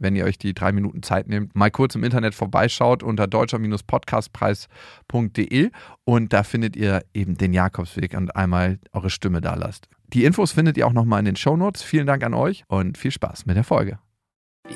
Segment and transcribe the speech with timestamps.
[0.00, 5.70] wenn ihr euch die drei Minuten Zeit nehmt, mal kurz im Internet vorbeischaut unter deutscher-podcastpreis.de
[6.04, 9.88] und da findet ihr eben den Jakobsweg und einmal eure Stimme da lasst.
[10.12, 11.82] Die Infos findet ihr auch nochmal in den Shownotes.
[11.82, 13.98] Vielen Dank an euch und viel Spaß mit der Folge.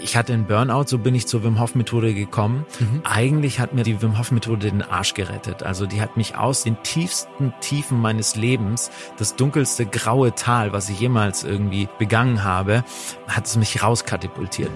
[0.02, 2.66] Ich hatte einen Burnout, so bin ich zur Wim Hof Methode gekommen.
[2.80, 3.02] Mhm.
[3.04, 5.62] Eigentlich hat mir die Wim Hof Methode den Arsch gerettet.
[5.62, 10.88] Also die hat mich aus den tiefsten Tiefen meines Lebens, das dunkelste graue Tal, was
[10.88, 12.82] ich jemals irgendwie begangen habe,
[13.28, 14.70] hat es mich rauskatapultiert.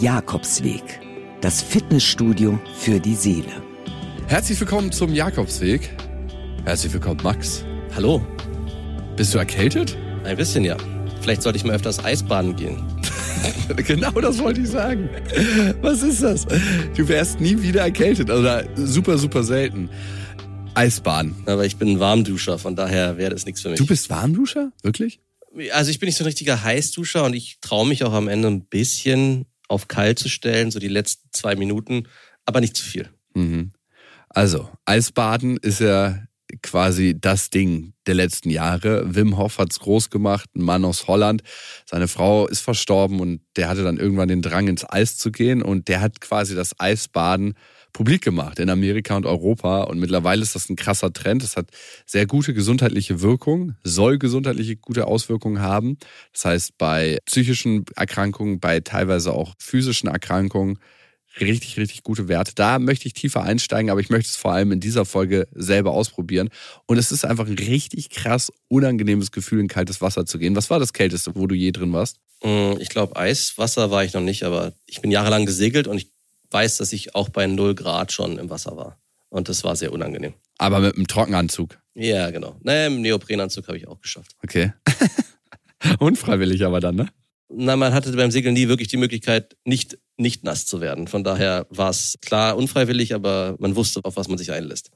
[0.00, 1.00] Jakobsweg,
[1.40, 3.50] das Fitnessstudio für die Seele.
[4.28, 5.90] Herzlich willkommen zum Jakobsweg.
[6.64, 7.64] Herzlich willkommen, Max.
[7.96, 8.24] Hallo.
[9.16, 9.98] Bist du erkältet?
[10.22, 10.76] Ein bisschen, ja.
[11.20, 12.80] Vielleicht sollte ich mal öfters Eisbaden gehen.
[13.76, 15.10] genau das wollte ich sagen.
[15.80, 16.46] Was ist das?
[16.96, 18.30] Du wärst nie wieder erkältet.
[18.30, 19.90] Oder super, super selten.
[20.74, 21.34] Eisbaden.
[21.46, 23.78] Aber ich bin ein Warmduscher, von daher wäre das nichts für mich.
[23.78, 24.70] Du bist Warmduscher?
[24.84, 25.18] Wirklich?
[25.72, 28.46] Also ich bin nicht so ein richtiger Heißduscher und ich traue mich auch am Ende
[28.46, 32.08] ein bisschen auf kalt zu stellen, so die letzten zwei Minuten,
[32.46, 33.08] aber nicht zu viel.
[33.34, 33.72] Mhm.
[34.28, 36.22] Also, Eisbaden ist ja
[36.62, 39.14] quasi das Ding der letzten Jahre.
[39.14, 41.42] Wim Hof hat es groß gemacht, ein Mann aus Holland.
[41.84, 45.62] Seine Frau ist verstorben und der hatte dann irgendwann den Drang, ins Eis zu gehen
[45.62, 47.54] und der hat quasi das Eisbaden
[47.92, 49.82] publik gemacht in Amerika und Europa.
[49.82, 51.42] Und mittlerweile ist das ein krasser Trend.
[51.42, 51.70] Es hat
[52.06, 55.98] sehr gute gesundheitliche Wirkung, soll gesundheitliche gute Auswirkungen haben.
[56.32, 60.78] Das heißt, bei psychischen Erkrankungen, bei teilweise auch physischen Erkrankungen
[61.40, 62.52] richtig, richtig gute Werte.
[62.54, 65.92] Da möchte ich tiefer einsteigen, aber ich möchte es vor allem in dieser Folge selber
[65.92, 66.50] ausprobieren.
[66.86, 70.56] Und es ist einfach ein richtig krass unangenehmes Gefühl, in kaltes Wasser zu gehen.
[70.56, 72.18] Was war das Kälteste, wo du je drin warst?
[72.42, 76.10] Mm, ich glaube, Eiswasser war ich noch nicht, aber ich bin jahrelang gesegelt und ich
[76.50, 78.98] weiß, dass ich auch bei 0 Grad schon im Wasser war.
[79.28, 80.34] Und das war sehr unangenehm.
[80.56, 81.78] Aber mit einem Trockenanzug?
[81.94, 82.56] Ja, genau.
[82.62, 84.32] Naja, im Neoprenanzug habe ich auch geschafft.
[84.42, 84.72] Okay.
[85.98, 87.08] Unfreiwillig aber dann, ne?
[87.50, 91.06] Na, man hatte beim Segeln nie wirklich die Möglichkeit, nicht nicht nass zu werden.
[91.06, 94.90] Von daher war es klar unfreiwillig, aber man wusste, auf was man sich einlässt.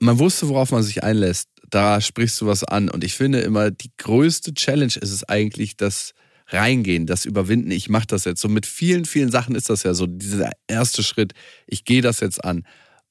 [0.00, 1.48] Man wusste, worauf man sich einlässt.
[1.70, 2.90] Da sprichst du was an.
[2.90, 6.12] Und ich finde immer, die größte Challenge ist es eigentlich, das
[6.46, 7.70] Reingehen, das Überwinden.
[7.70, 8.40] Ich mache das jetzt.
[8.40, 11.32] So mit vielen, vielen Sachen ist das ja so, dieser erste Schritt.
[11.66, 12.66] Ich gehe das jetzt an.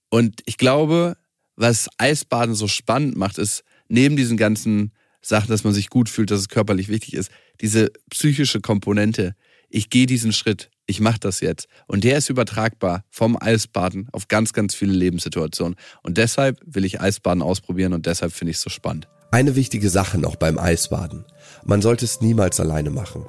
[0.09, 1.17] Und ich glaube,
[1.55, 4.91] was Eisbaden so spannend macht, ist, neben diesen ganzen
[5.21, 9.35] Sachen, dass man sich gut fühlt, dass es körperlich wichtig ist, diese psychische Komponente.
[9.69, 11.67] Ich gehe diesen Schritt ich mache das jetzt.
[11.87, 15.75] Und der ist übertragbar vom Eisbaden auf ganz, ganz viele Lebenssituationen.
[16.01, 19.07] Und deshalb will ich Eisbaden ausprobieren und deshalb finde ich es so spannend.
[19.31, 21.25] Eine wichtige Sache noch beim Eisbaden.
[21.65, 23.25] Man sollte es niemals alleine machen.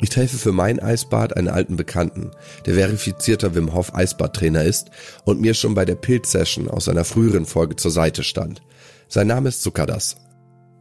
[0.00, 2.30] Ich treffe für mein Eisbad einen alten Bekannten,
[2.66, 4.90] der verifizierter Wim Hof Eisbadtrainer ist
[5.24, 8.62] und mir schon bei der Pilz-Session aus einer früheren Folge zur Seite stand.
[9.08, 10.16] Sein Name ist Zuckerdas.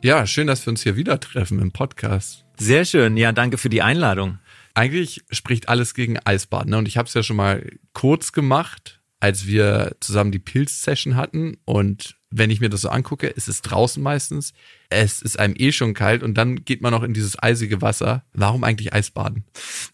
[0.03, 2.45] Ja, schön, dass wir uns hier wieder treffen im Podcast.
[2.59, 3.17] Sehr schön.
[3.17, 4.37] Ja, danke für die Einladung
[4.77, 6.69] eigentlich spricht alles gegen Eisbaden.
[6.69, 6.77] Ne?
[6.77, 11.57] Und ich habe es ja schon mal kurz gemacht, als wir zusammen die Pilz-Session hatten.
[11.65, 14.53] Und wenn ich mir das so angucke, ist es draußen meistens.
[14.89, 18.23] Es ist einem eh schon kalt und dann geht man noch in dieses eisige Wasser.
[18.33, 19.45] Warum eigentlich Eisbaden?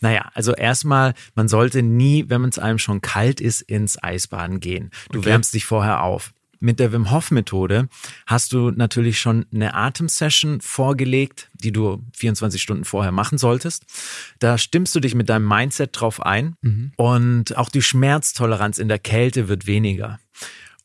[0.01, 4.91] Naja, also erstmal, man sollte nie, wenn es einem schon kalt ist, ins Eisbaden gehen.
[5.11, 5.29] Du okay.
[5.29, 6.33] wärmst dich vorher auf.
[6.63, 7.89] Mit der Wim Hof Methode
[8.25, 13.83] hast du natürlich schon eine Atemsession vorgelegt, die du 24 Stunden vorher machen solltest.
[14.39, 16.93] Da stimmst du dich mit deinem Mindset drauf ein mhm.
[16.95, 20.21] und auch die Schmerztoleranz in der Kälte wird weniger.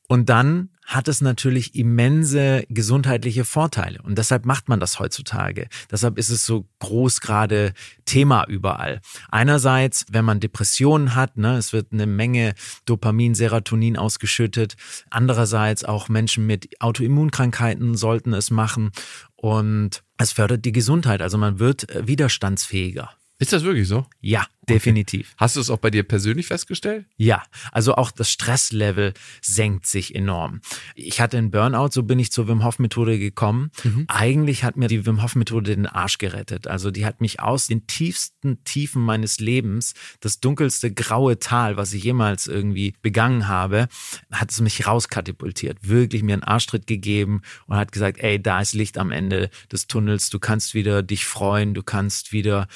[0.08, 4.00] Und dann hat es natürlich immense gesundheitliche Vorteile.
[4.02, 5.68] Und deshalb macht man das heutzutage.
[5.90, 7.74] Deshalb ist es so groß gerade
[8.06, 9.02] Thema überall.
[9.30, 12.54] Einerseits, wenn man Depressionen hat, ne, es wird eine Menge
[12.86, 14.76] Dopamin, Serotonin ausgeschüttet.
[15.10, 18.92] Andererseits auch Menschen mit Autoimmunkrankheiten sollten es machen.
[19.36, 21.20] Und es fördert die Gesundheit.
[21.20, 23.10] Also man wird widerstandsfähiger.
[23.38, 24.06] Ist das wirklich so?
[24.20, 25.34] Ja, definitiv.
[25.36, 27.06] Hast du es auch bei dir persönlich festgestellt?
[27.16, 27.42] Ja,
[27.72, 30.60] also auch das Stresslevel senkt sich enorm.
[30.94, 33.70] Ich hatte einen Burnout, so bin ich zur Wim Hof Methode gekommen.
[33.84, 34.04] Mhm.
[34.08, 36.66] Eigentlich hat mir die Wim Hof Methode den Arsch gerettet.
[36.66, 41.92] Also die hat mich aus den tiefsten Tiefen meines Lebens, das dunkelste graue Tal, was
[41.92, 43.88] ich jemals irgendwie begangen habe,
[44.30, 45.88] hat es mich rauskatapultiert.
[45.88, 49.86] Wirklich mir einen Arschtritt gegeben und hat gesagt, ey, da ist Licht am Ende des
[49.86, 50.30] Tunnels.
[50.30, 52.68] Du kannst wieder dich freuen, du kannst wieder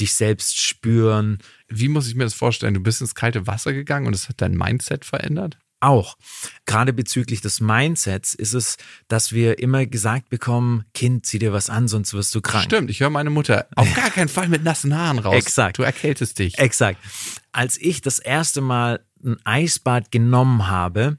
[0.00, 1.38] dich selbst spüren
[1.68, 2.74] wie muss ich mir das vorstellen?
[2.74, 5.58] Du bist ins kalte Wasser gegangen und es hat dein Mindset verändert?
[5.80, 6.16] auch.
[6.66, 8.76] Gerade bezüglich des Mindsets ist es,
[9.08, 12.64] dass wir immer gesagt bekommen, Kind, zieh dir was an, sonst wirst du krank.
[12.64, 15.34] Stimmt, ich höre meine Mutter auf gar keinen Fall mit nassen Haaren raus.
[15.34, 15.78] Exakt.
[15.78, 16.58] Du erkältest dich.
[16.58, 16.98] Exakt.
[17.52, 21.18] Als ich das erste Mal ein Eisbad genommen habe,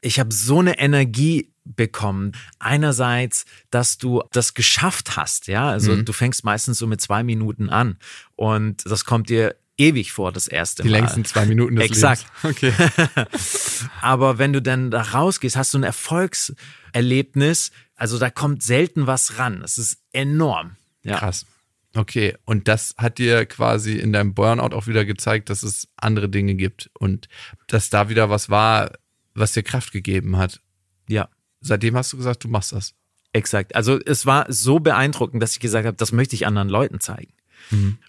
[0.00, 2.32] ich habe so eine Energie bekommen.
[2.58, 6.04] Einerseits, dass du das geschafft hast, ja, also Mhm.
[6.04, 7.98] du fängst meistens so mit zwei Minuten an
[8.36, 10.98] und das kommt dir ewig vor, das erste Die Mal.
[10.98, 12.26] längsten zwei Minuten des Exakt.
[12.42, 12.56] Lebens.
[12.58, 12.72] Okay.
[14.00, 17.70] Aber wenn du dann da rausgehst, hast du ein Erfolgserlebnis.
[17.94, 19.60] Also da kommt selten was ran.
[19.60, 20.76] Das ist enorm.
[21.02, 21.18] Ja.
[21.18, 21.46] Krass.
[21.94, 26.28] Okay, und das hat dir quasi in deinem Burnout auch wieder gezeigt, dass es andere
[26.28, 27.28] Dinge gibt und
[27.66, 28.92] dass da wieder was war,
[29.34, 30.60] was dir Kraft gegeben hat.
[31.08, 31.28] Ja.
[31.60, 32.94] Seitdem hast du gesagt, du machst das.
[33.32, 33.74] Exakt.
[33.74, 37.32] Also es war so beeindruckend, dass ich gesagt habe, das möchte ich anderen Leuten zeigen.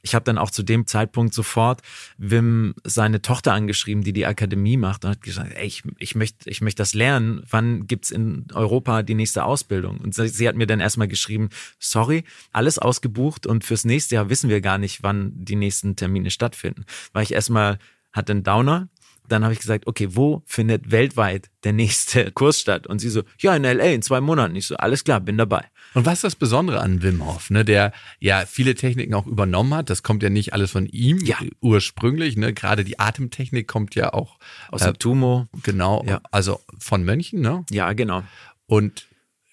[0.01, 1.81] Ich habe dann auch zu dem Zeitpunkt sofort
[2.17, 6.49] Wim seine Tochter angeschrieben, die die Akademie macht und hat gesagt, ey, ich, ich möchte
[6.49, 7.43] ich möchte das lernen.
[7.49, 9.97] Wann gibt's in Europa die nächste Ausbildung?
[9.97, 14.29] Und sie, sie hat mir dann erstmal geschrieben, sorry, alles ausgebucht und fürs nächste Jahr
[14.29, 16.85] wissen wir gar nicht, wann die nächsten Termine stattfinden.
[17.11, 17.79] Weil ich erstmal
[18.13, 18.87] hatte einen Downer,
[19.31, 22.87] dann habe ich gesagt, okay, wo findet weltweit der nächste Kurs statt?
[22.87, 24.55] Und sie so, ja, in LA in zwei Monaten.
[24.55, 25.65] Ich so, alles klar, bin dabei.
[25.93, 29.73] Und was ist das Besondere an Wim Hof, ne, der ja viele Techniken auch übernommen
[29.73, 29.89] hat?
[29.89, 31.37] Das kommt ja nicht alles von ihm Ja.
[31.61, 32.53] ursprünglich, ne?
[32.53, 34.37] Gerade die Atemtechnik kommt ja auch
[34.71, 35.47] Aus äh, dem Tumo.
[35.63, 36.21] genau, Ja.
[36.31, 37.65] also von Mönchen, ne?
[37.71, 38.23] Ja, genau.
[38.67, 39.07] Und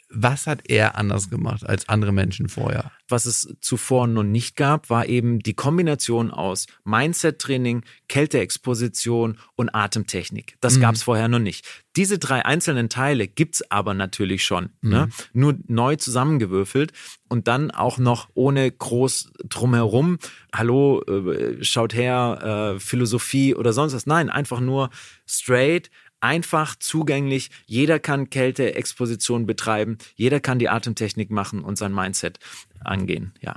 [0.09, 2.93] was hat er anders gemacht als andere Menschen vorher?
[3.09, 10.57] Was es zuvor noch nicht gab, war eben die Kombination aus Mindset-Training, Kälteexposition und Atemtechnik.
[10.61, 11.67] Das gab es vorher noch nicht.
[11.97, 14.71] Diese drei einzelnen Teile gibt's aber natürlich schon.
[14.81, 15.09] Ne?
[15.33, 16.93] Nur neu zusammengewürfelt
[17.29, 20.19] und dann auch noch ohne groß drumherum.
[20.55, 24.07] Hallo, äh, schaut her, äh, Philosophie oder sonst was.
[24.07, 24.91] Nein, einfach nur
[25.27, 27.51] straight einfach zugänglich.
[27.67, 29.99] Jeder kann Kälteexposition betreiben.
[30.15, 32.39] Jeder kann die Atemtechnik machen und sein Mindset
[32.81, 33.33] angehen.
[33.41, 33.55] Ja.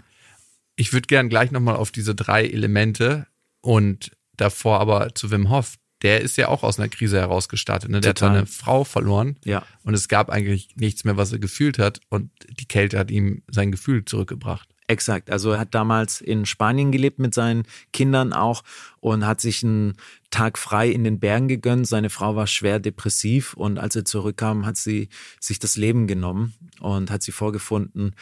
[0.76, 3.28] Ich würde gern gleich nochmal auf diese drei Elemente
[3.62, 5.76] und davor aber zu Wim Hof.
[6.02, 7.90] Der ist ja auch aus einer Krise herausgestartet.
[7.92, 8.00] Ne?
[8.00, 8.30] Der Total.
[8.30, 9.64] hat seine Frau verloren Ja.
[9.84, 12.00] und es gab eigentlich nichts mehr, was er gefühlt hat.
[12.08, 14.70] Und die Kälte hat ihm sein Gefühl zurückgebracht.
[14.90, 15.30] Exakt.
[15.30, 17.62] Also er hat damals in Spanien gelebt mit seinen
[17.94, 18.64] Kindern auch
[19.00, 19.94] und hat sich einen
[20.32, 21.86] Tag frei in den Bergen gegönnt.
[21.86, 25.10] Seine Frau war schwer depressiv und als er zurückkam, hat sie
[25.40, 28.16] sich das Leben genommen und hat sie vorgefunden.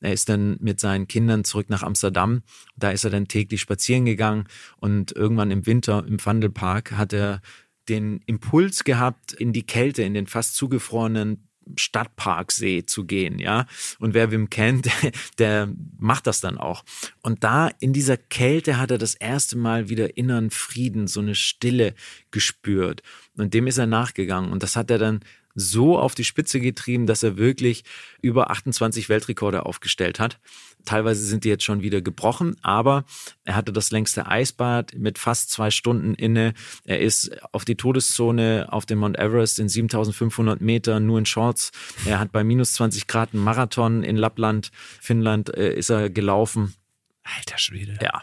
[0.00, 2.42] Er ist dann mit seinen Kindern zurück nach Amsterdam.
[2.76, 4.46] Da ist er dann täglich spazieren gegangen
[4.76, 7.40] und irgendwann im Winter im Wandelpark hat er
[7.88, 13.66] den Impuls gehabt, in die Kälte, in den fast zugefrorenen Stadtparksee zu gehen, ja.
[13.98, 14.88] Und wer Wim kennt,
[15.38, 16.84] der macht das dann auch.
[17.22, 21.34] Und da in dieser Kälte hat er das erste Mal wieder inneren Frieden, so eine
[21.34, 21.94] Stille
[22.30, 23.02] gespürt.
[23.36, 24.52] Und dem ist er nachgegangen.
[24.52, 25.20] Und das hat er dann
[25.54, 27.84] so auf die Spitze getrieben, dass er wirklich
[28.20, 30.38] über 28 Weltrekorde aufgestellt hat.
[30.84, 33.04] Teilweise sind die jetzt schon wieder gebrochen, aber
[33.44, 36.54] er hatte das längste Eisbad mit fast zwei Stunden inne.
[36.84, 41.70] Er ist auf die Todeszone auf dem Mount Everest in 7500 Meter nur in Shorts.
[42.04, 44.70] Er hat bei minus 20 Grad einen Marathon in Lappland,
[45.00, 46.74] Finnland, äh, ist er gelaufen.
[47.22, 47.98] Alter Schwede.
[48.02, 48.22] Ja.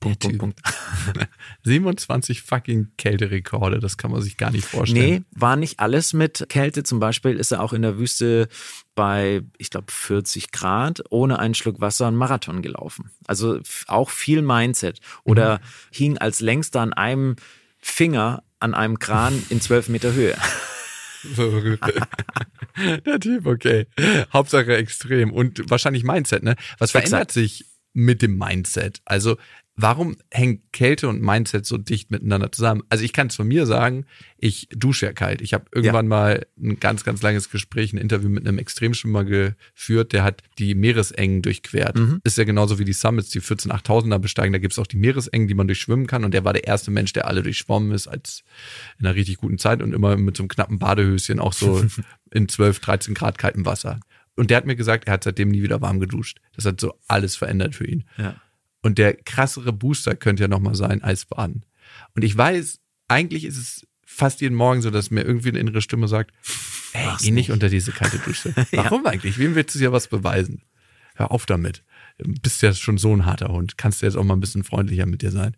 [0.00, 0.38] Punkt, Punkt, Typ.
[0.38, 0.60] Punkt.
[1.64, 5.10] 27 fucking Kälterekorde, das kann man sich gar nicht vorstellen.
[5.10, 6.82] Nee, war nicht alles mit Kälte.
[6.82, 8.48] Zum Beispiel ist er auch in der Wüste
[8.94, 13.10] bei, ich glaube, 40 Grad ohne einen Schluck Wasser einen Marathon gelaufen.
[13.26, 15.00] Also auch viel Mindset.
[15.24, 17.36] Oder hing als längster an einem
[17.78, 20.36] Finger an einem Kran in 12 Meter Höhe.
[23.06, 23.86] Der Typ, okay.
[24.32, 25.32] Hauptsache extrem.
[25.32, 26.54] Und wahrscheinlich Mindset, ne?
[26.78, 27.32] Was verändert Exakt.
[27.32, 29.00] sich mit dem Mindset?
[29.04, 29.36] Also,
[29.78, 32.82] warum hängt Kälte und Mindset so dicht miteinander zusammen?
[32.88, 34.04] Also, ich kann es von mir sagen,
[34.36, 35.40] ich dusche ja kalt.
[35.40, 40.12] Ich habe irgendwann mal ein ganz, ganz langes Gespräch, ein Interview mit einem Extremschwimmer geführt,
[40.12, 41.96] der hat die Meeresengen durchquert.
[42.24, 44.52] Ist ja genauso wie die Summits, die 14 8000er besteigen.
[44.52, 46.24] Da gibt's auch die Meeresengen, die man durchschwimmen kann.
[46.24, 48.42] Und der war der erste Mensch, der alle durchschwommen ist, als
[48.98, 51.84] in einer richtig guten Zeit und immer mit so einem knappen Badehöschen, auch so
[52.32, 54.00] in 12, 13 Grad kaltem Wasser.
[54.34, 56.40] Und der hat mir gesagt, er hat seitdem nie wieder warm geduscht.
[56.54, 58.04] Das hat so alles verändert für ihn.
[58.16, 58.36] Ja.
[58.82, 61.64] Und der krassere Booster könnte ja nochmal sein, Eisbaden.
[62.14, 65.82] Und ich weiß, eigentlich ist es fast jeden Morgen so, dass mir irgendwie eine innere
[65.82, 66.32] Stimme sagt,
[66.92, 68.54] ey, Mach's geh nicht unter diese kalte Dusche.
[68.72, 69.38] Warum eigentlich?
[69.38, 70.62] Wem willst du dir was beweisen?
[71.14, 71.84] Hör auf damit.
[72.18, 73.76] Du bist ja schon so ein harter Hund.
[73.76, 75.56] Kannst du jetzt auch mal ein bisschen freundlicher mit dir sein.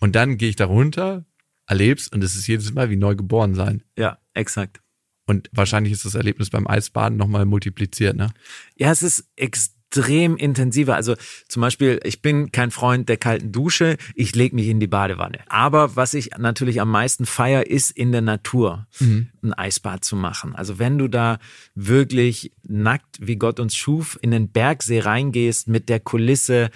[0.00, 1.24] Und dann gehe ich da runter,
[1.66, 3.82] erleb's und es ist jedes Mal wie neu geboren sein.
[3.96, 4.80] Ja, exakt.
[5.26, 8.30] Und wahrscheinlich ist das Erlebnis beim Eisbaden nochmal multipliziert, ne?
[8.76, 10.94] Ja, es ist extrem intensiver.
[10.94, 11.14] Also
[11.48, 15.38] zum Beispiel, ich bin kein Freund der kalten Dusche, ich lege mich in die Badewanne.
[15.48, 19.30] Aber was ich natürlich am meisten feier, ist in der Natur mhm.
[19.42, 20.54] ein Eisbad zu machen.
[20.54, 21.38] Also wenn du da
[21.74, 26.70] wirklich nackt, wie Gott uns schuf, in den Bergsee reingehst mit der Kulisse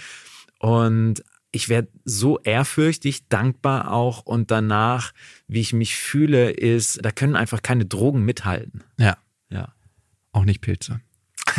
[0.58, 5.12] und ich werde so ehrfürchtig, dankbar auch und danach,
[5.48, 8.84] wie ich mich fühle, ist, da können einfach keine Drogen mithalten.
[8.98, 9.18] Ja.
[9.50, 9.74] Ja.
[10.32, 11.00] Auch nicht Pilze.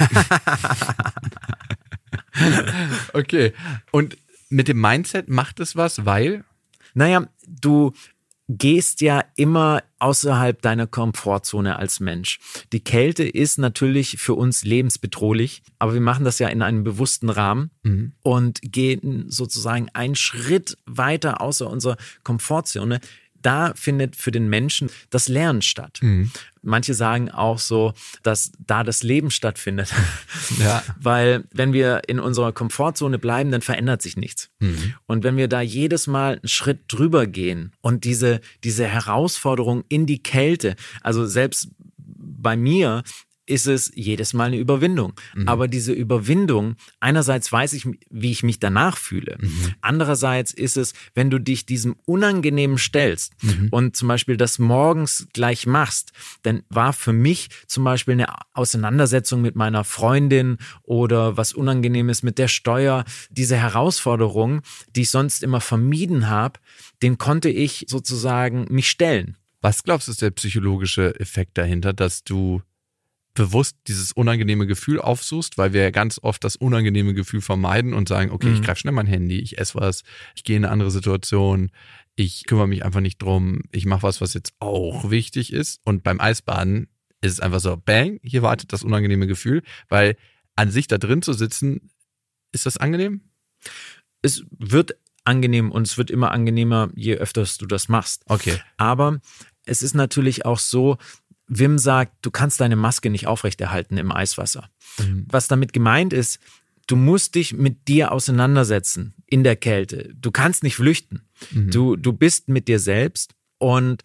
[3.14, 3.54] okay.
[3.92, 4.18] Und
[4.50, 6.44] mit dem Mindset macht es was, weil?
[6.94, 7.94] Naja, du
[8.58, 12.40] gehst ja immer außerhalb deiner Komfortzone als Mensch.
[12.74, 17.30] Die Kälte ist natürlich für uns lebensbedrohlich, aber wir machen das ja in einem bewussten
[17.30, 18.14] Rahmen mhm.
[18.24, 23.00] und gehen sozusagen einen Schritt weiter außer unserer Komfortzone
[23.42, 26.00] da findet für den Menschen das Lernen statt.
[26.02, 26.32] Mhm.
[26.62, 27.94] Manche sagen auch so,
[28.24, 29.94] dass da das Leben stattfindet.
[30.60, 30.84] Ja.
[31.00, 34.50] Weil wenn wir in unserer Komfortzone bleiben, dann verändert sich nichts.
[34.60, 34.96] Mhm.
[35.06, 40.06] Und wenn wir da jedes Mal einen Schritt drüber gehen und diese, diese Herausforderung in
[40.06, 43.04] die Kälte, also selbst bei mir
[43.52, 45.14] ist es jedes Mal eine Überwindung.
[45.36, 45.48] Mhm.
[45.48, 49.38] Aber diese Überwindung, einerseits weiß ich, wie ich mich danach fühle.
[49.40, 49.76] Mhm.
[49.82, 53.68] Andererseits ist es, wenn du dich diesem Unangenehmen stellst mhm.
[53.72, 59.42] und zum Beispiel das morgens gleich machst, dann war für mich zum Beispiel eine Auseinandersetzung
[59.42, 64.62] mit meiner Freundin oder was Unangenehmes mit der Steuer, diese Herausforderung,
[64.96, 66.60] die ich sonst immer vermieden habe,
[67.04, 69.36] den konnte ich sozusagen mich stellen.
[69.62, 72.62] Was glaubst du, ist der psychologische Effekt dahinter, dass du
[73.34, 78.10] bewusst dieses unangenehme Gefühl aufsuchst, weil wir ja ganz oft das unangenehme Gefühl vermeiden und
[78.10, 78.56] sagen, okay, mhm.
[78.56, 80.04] ich greife schnell mein Handy, ich esse was,
[80.36, 81.72] ich gehe in eine andere Situation,
[82.16, 85.80] ich kümmere mich einfach nicht drum, ich mache was, was jetzt auch wichtig ist.
[85.86, 86.88] Und beim Eisbaden
[87.22, 90.18] ist es einfach so, bang, hier wartet das unangenehme Gefühl, weil
[90.56, 91.92] an sich da drin zu sitzen,
[92.52, 93.22] ist das angenehm?
[94.22, 98.24] Es wird angenehm und es wird immer angenehmer, je öfters du das machst.
[98.26, 98.60] Okay.
[98.78, 99.22] Aber
[99.66, 100.98] es ist natürlich auch so,
[101.54, 104.70] Wim sagt, du kannst deine Maske nicht aufrechterhalten im Eiswasser.
[104.98, 105.26] Mhm.
[105.30, 106.40] Was damit gemeint ist,
[106.88, 110.14] du musst dich mit dir auseinandersetzen in der Kälte.
[110.16, 111.28] Du kannst nicht flüchten.
[111.52, 111.70] Mhm.
[111.70, 114.02] Du, du bist mit dir selbst und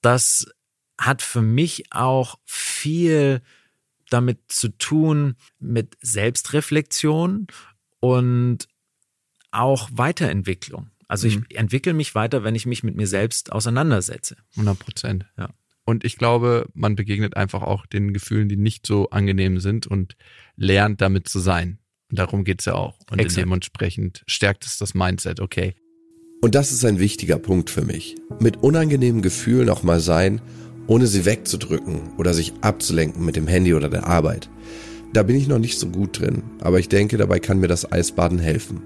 [0.00, 0.46] das
[0.98, 3.42] hat für mich auch viel
[4.08, 7.46] damit zu tun mit Selbstreflexion
[8.00, 8.68] und
[9.50, 10.88] auch Weiterentwicklung.
[11.08, 11.46] Also ich mhm.
[11.50, 14.38] entwickle mich weiter, wenn ich mich mit mir selbst auseinandersetze.
[14.52, 15.26] 100 Prozent.
[15.36, 15.50] Ja.
[15.86, 20.16] Und ich glaube, man begegnet einfach auch den Gefühlen, die nicht so angenehm sind und
[20.56, 21.78] lernt damit zu sein.
[22.10, 22.98] Und darum geht's ja auch.
[23.08, 23.46] Und Exakt.
[23.46, 25.74] dementsprechend stärkt es das Mindset, okay.
[26.42, 28.16] Und das ist ein wichtiger Punkt für mich.
[28.40, 30.40] Mit unangenehmen Gefühlen auch mal sein,
[30.88, 34.50] ohne sie wegzudrücken oder sich abzulenken mit dem Handy oder der Arbeit.
[35.12, 37.90] Da bin ich noch nicht so gut drin, aber ich denke, dabei kann mir das
[37.90, 38.82] Eisbaden helfen.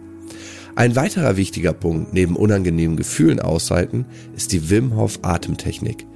[0.76, 4.04] Ein weiterer wichtiger Punkt neben unangenehmen Gefühlen aushalten
[4.36, 6.06] ist die Wim Hof Atemtechnik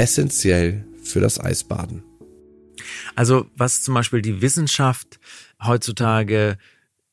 [0.00, 2.02] essentiell für das Eisbaden.
[3.14, 5.20] Also was zum Beispiel die Wissenschaft
[5.62, 6.56] heutzutage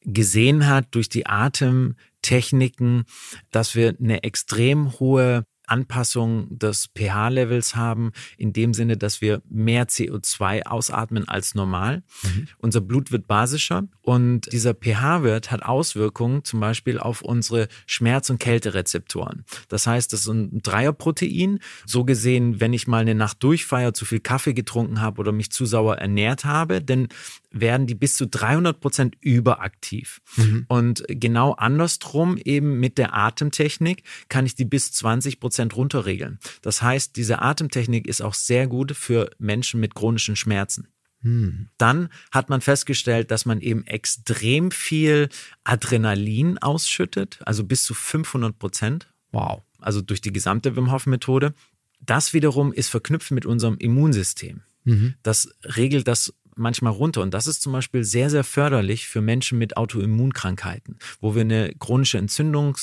[0.01, 3.03] gesehen hat durch die Atemtechniken,
[3.51, 9.87] dass wir eine extrem hohe Anpassung des pH-Levels haben, in dem Sinne, dass wir mehr
[9.87, 12.03] CO2 ausatmen als normal.
[12.23, 12.47] Mhm.
[12.57, 18.39] Unser Blut wird basischer und dieser pH-Wert hat Auswirkungen zum Beispiel auf unsere Schmerz- und
[18.39, 19.45] Kälterezeptoren.
[19.67, 21.59] Das heißt, das ist ein Dreierprotein.
[21.85, 25.51] So gesehen, wenn ich mal eine Nacht durchfeier, zu viel Kaffee getrunken habe oder mich
[25.51, 27.09] zu sauer ernährt habe, dann
[27.51, 30.21] werden die bis zu 300 Prozent überaktiv.
[30.35, 30.65] Mhm.
[30.67, 36.39] Und genau andersrum eben mit der Atemtechnik kann ich die bis 20 Prozent runterregeln.
[36.61, 40.87] Das heißt, diese Atemtechnik ist auch sehr gut für Menschen mit chronischen Schmerzen.
[41.21, 41.69] Mhm.
[41.77, 45.29] Dann hat man festgestellt, dass man eben extrem viel
[45.63, 49.07] Adrenalin ausschüttet, also bis zu 500 Prozent.
[49.31, 49.63] Wow.
[49.79, 51.53] Also durch die gesamte Wim Hof Methode.
[51.99, 54.61] Das wiederum ist verknüpft mit unserem Immunsystem.
[54.83, 55.15] Mhm.
[55.23, 57.21] Das regelt das manchmal runter.
[57.21, 61.73] Und das ist zum Beispiel sehr, sehr förderlich für Menschen mit Autoimmunkrankheiten, wo wir eine
[61.79, 62.77] chronische Entzündung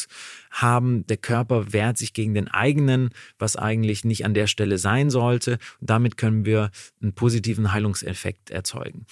[0.51, 1.07] haben.
[1.07, 5.59] Der Körper wehrt sich gegen den eigenen, was eigentlich nicht an der Stelle sein sollte.
[5.81, 6.71] Und damit können wir
[7.03, 9.07] einen positiven Heilungseffekt erzeugen.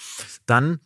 [0.47, 0.81] Dann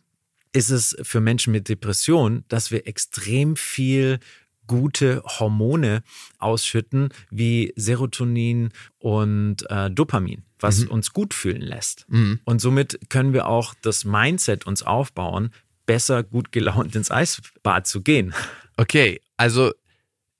[0.53, 4.19] ist es für Menschen mit Depression, dass wir extrem viel
[4.67, 6.03] gute Hormone
[6.39, 8.69] ausschütten, wie Serotonin
[8.99, 10.91] und äh, Dopamin, was mhm.
[10.91, 12.05] uns gut fühlen lässt.
[12.09, 12.39] Mhm.
[12.43, 15.51] Und somit können wir auch das Mindset uns aufbauen,
[15.85, 18.33] besser gut gelaunt ins Eisbad zu gehen.
[18.75, 19.71] Okay, also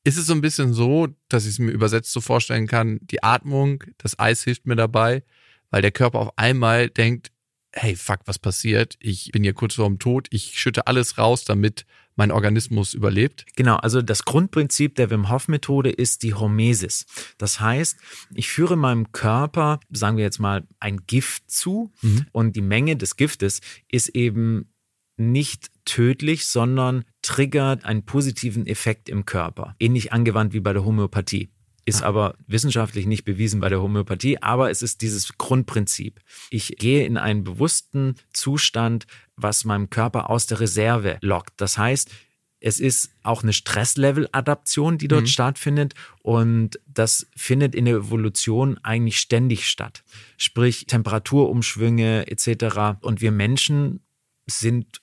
[0.04, 3.24] ist es so ein bisschen so, dass ich es mir übersetzt so vorstellen kann, die
[3.24, 5.24] Atmung, das Eis hilft mir dabei,
[5.70, 7.32] weil der Körper auf einmal denkt,
[7.74, 8.96] hey, fuck, was passiert?
[9.00, 11.86] Ich bin hier kurz vorm Tod, ich schütte alles raus, damit
[12.18, 13.46] mein Organismus überlebt.
[13.56, 17.06] Genau, also das Grundprinzip der Wim Hof Methode ist die Hormesis.
[17.38, 17.98] Das heißt,
[18.34, 22.26] ich führe meinem Körper, sagen wir jetzt mal, ein Gift zu mhm.
[22.34, 24.74] und die Menge des Giftes ist eben
[25.16, 29.76] nicht tödlich, sondern triggert einen positiven Effekt im Körper.
[29.80, 31.50] Ähnlich angewandt wie bei der Homöopathie
[31.88, 36.20] ist aber wissenschaftlich nicht bewiesen bei der Homöopathie, aber es ist dieses Grundprinzip.
[36.50, 41.62] Ich gehe in einen bewussten Zustand, was meinem Körper aus der Reserve lockt.
[41.62, 42.12] Das heißt,
[42.60, 45.28] es ist auch eine Stresslevel-Adaption, die dort mhm.
[45.28, 45.94] stattfindet.
[46.24, 50.04] Und das findet in der Evolution eigentlich ständig statt.
[50.36, 53.00] Sprich Temperaturumschwünge etc.
[53.00, 54.02] Und wir Menschen
[54.46, 55.02] sind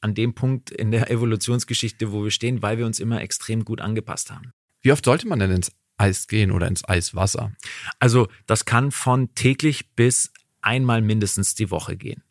[0.00, 3.80] an dem Punkt in der Evolutionsgeschichte, wo wir stehen, weil wir uns immer extrem gut
[3.80, 4.50] angepasst haben.
[4.82, 7.52] Wie oft sollte man denn ins Eis gehen oder ins Eiswasser?
[7.98, 12.22] Also das kann von täglich bis einmal mindestens die Woche gehen.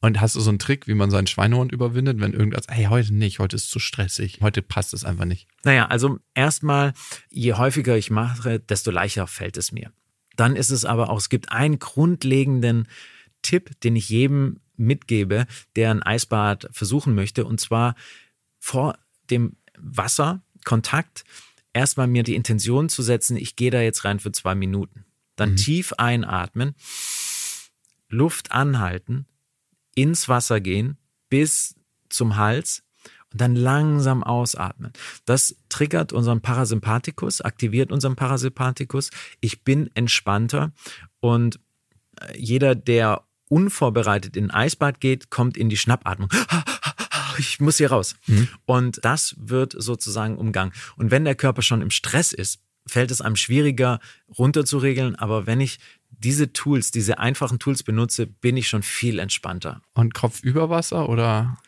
[0.00, 3.14] Und hast du so einen Trick, wie man seinen Schweinehund überwindet, wenn irgendwas, hey, heute
[3.14, 5.46] nicht, heute ist zu stressig, heute passt es einfach nicht?
[5.62, 6.92] Naja, also erstmal,
[7.30, 9.92] je häufiger ich mache, desto leichter fällt es mir.
[10.36, 12.88] Dann ist es aber auch, es gibt einen grundlegenden
[13.42, 17.94] Tipp, den ich jedem mitgebe, der ein Eisbad versuchen möchte, und zwar
[18.58, 18.98] vor
[19.30, 21.24] dem Wasserkontakt
[21.72, 25.04] erstmal mir die Intention zu setzen, ich gehe da jetzt rein für zwei Minuten.
[25.36, 25.56] Dann mhm.
[25.56, 26.74] tief einatmen,
[28.08, 29.26] Luft anhalten,
[29.94, 30.98] ins Wasser gehen
[31.28, 31.74] bis
[32.08, 32.82] zum Hals
[33.32, 34.92] und dann langsam ausatmen.
[35.24, 39.10] Das triggert unseren Parasympathikus, aktiviert unseren Parasympathikus.
[39.40, 40.72] Ich bin entspannter
[41.20, 41.58] und
[42.20, 46.28] äh, jeder, der unvorbereitet in ein Eisbad geht, kommt in die Schnappatmung
[47.42, 48.14] ich muss hier raus.
[48.26, 48.48] Mhm.
[48.64, 50.72] Und das wird sozusagen umgangen.
[50.96, 54.00] Und wenn der Körper schon im Stress ist, fällt es einem schwieriger
[54.38, 55.16] runterzuregeln.
[55.16, 55.78] Aber wenn ich
[56.10, 59.82] diese Tools, diese einfachen Tools benutze, bin ich schon viel entspannter.
[59.94, 61.58] Und Kopf über Wasser oder?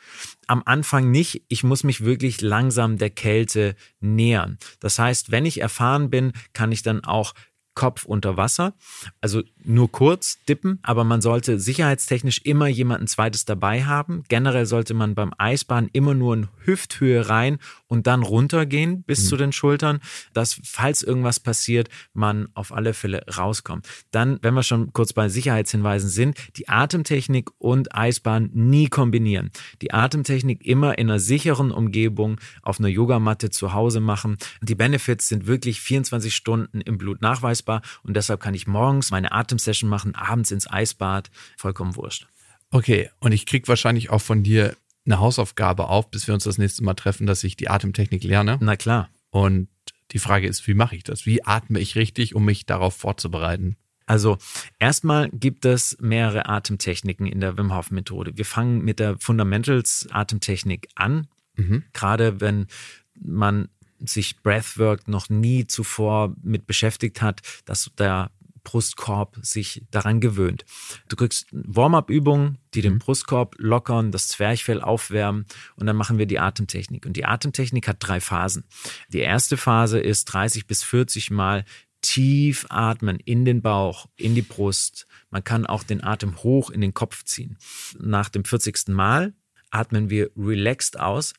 [0.47, 1.43] Am Anfang nicht.
[1.49, 4.59] Ich muss mich wirklich langsam der Kälte nähern.
[4.81, 7.35] Das heißt, wenn ich erfahren bin, kann ich dann auch
[7.75, 8.75] Kopf unter Wasser.
[9.21, 14.23] Also nur kurz dippen, aber man sollte sicherheitstechnisch immer jemanden zweites dabei haben.
[14.29, 19.29] Generell sollte man beim Eisbahn immer nur in Hüfthöhe rein und dann runtergehen bis mhm.
[19.29, 20.01] zu den Schultern,
[20.33, 23.89] dass falls irgendwas passiert, man auf alle Fälle rauskommt.
[24.11, 29.51] Dann, wenn wir schon kurz bei Sicherheitshinweisen sind, die Atemtechnik und Eisbahn nie kombinieren.
[29.83, 34.37] Die Atemtechnik immer in einer sicheren Umgebung auf einer Yogamatte zu Hause machen.
[34.63, 37.64] Die Benefits sind wirklich 24 Stunden im Blut nachweisbar
[38.03, 42.27] und deshalb kann ich morgens meine Atemsession machen, abends ins Eisbad, vollkommen wurscht.
[42.71, 46.59] Okay, und ich krieg wahrscheinlich auch von dir eine Hausaufgabe auf, bis wir uns das
[46.59, 48.59] nächste Mal treffen, dass ich die Atemtechnik lerne.
[48.61, 49.11] Na klar.
[49.31, 49.69] Und
[50.13, 51.27] die Frage ist, wie mache ich das?
[51.27, 53.77] Wie atme ich richtig, um mich darauf vorzubereiten?
[54.07, 54.39] Also
[54.79, 58.37] erstmal gibt es mehrere Atemtechniken in der Wim Hof Methode.
[58.37, 61.27] Wir fangen mit der Fundamentals Atemtechnik an.
[61.57, 61.85] Mhm.
[61.93, 62.67] Gerade wenn
[63.15, 63.69] man
[64.07, 68.31] sich Breathwork noch nie zuvor mit beschäftigt hat, dass der
[68.65, 70.65] Brustkorb sich daran gewöhnt.
[71.09, 72.99] Du kriegst Warm-up-Übungen, die den mhm.
[72.99, 77.07] Brustkorb lockern, das Zwerchfell aufwärmen und dann machen wir die Atemtechnik.
[77.07, 78.65] Und die Atemtechnik hat drei Phasen.
[79.11, 81.65] Die erste Phase ist 30 bis 40 Mal
[82.01, 85.07] tief atmen in den Bauch, in die Brust.
[85.31, 87.57] Man kann auch den Atem hoch in den Kopf ziehen.
[87.99, 88.89] Nach dem 40.
[88.89, 89.35] Mal
[89.71, 91.35] atmen wir relaxed aus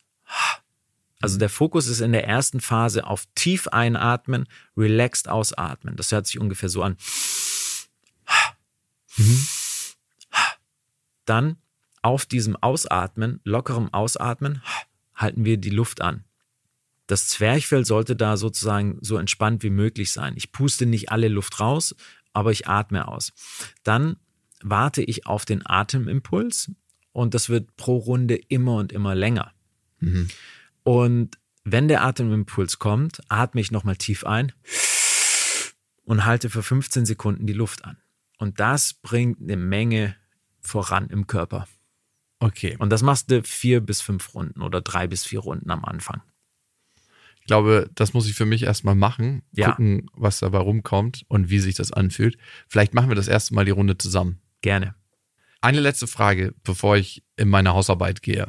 [1.25, 5.95] also der Fokus ist in der ersten Phase auf tief einatmen, relaxed ausatmen.
[5.95, 6.97] Das hört sich ungefähr so an.
[9.17, 9.47] Mhm.
[11.25, 11.57] Dann
[12.03, 14.61] auf diesem Ausatmen, lockerem Ausatmen,
[15.15, 16.25] halten wir die Luft an.
[17.07, 20.35] Das Zwerchfell sollte da sozusagen so entspannt wie möglich sein.
[20.37, 21.95] Ich puste nicht alle Luft raus,
[22.33, 23.33] aber ich atme aus.
[23.81, 24.17] Dann
[24.61, 26.69] warte ich auf den Atemimpuls
[27.13, 29.53] und das wird pro Runde immer und immer länger.
[30.01, 30.27] Mhm.
[30.85, 34.51] Und wenn der Atemimpuls kommt, atme ich nochmal tief ein
[36.03, 37.97] und halte für 15 Sekunden die Luft an.
[38.37, 40.15] Und das bringt eine Menge
[40.61, 41.67] voran im Körper.
[42.39, 42.75] Okay.
[42.77, 46.21] Und das machst du vier bis fünf Runden oder drei bis vier Runden am Anfang.
[47.39, 49.71] Ich glaube, das muss ich für mich erstmal machen, ja.
[49.71, 52.37] gucken, was dabei rumkommt und wie sich das anfühlt.
[52.67, 54.39] Vielleicht machen wir das erste Mal die Runde zusammen.
[54.61, 54.93] Gerne.
[55.61, 58.47] Eine letzte Frage, bevor ich in meine Hausarbeit gehe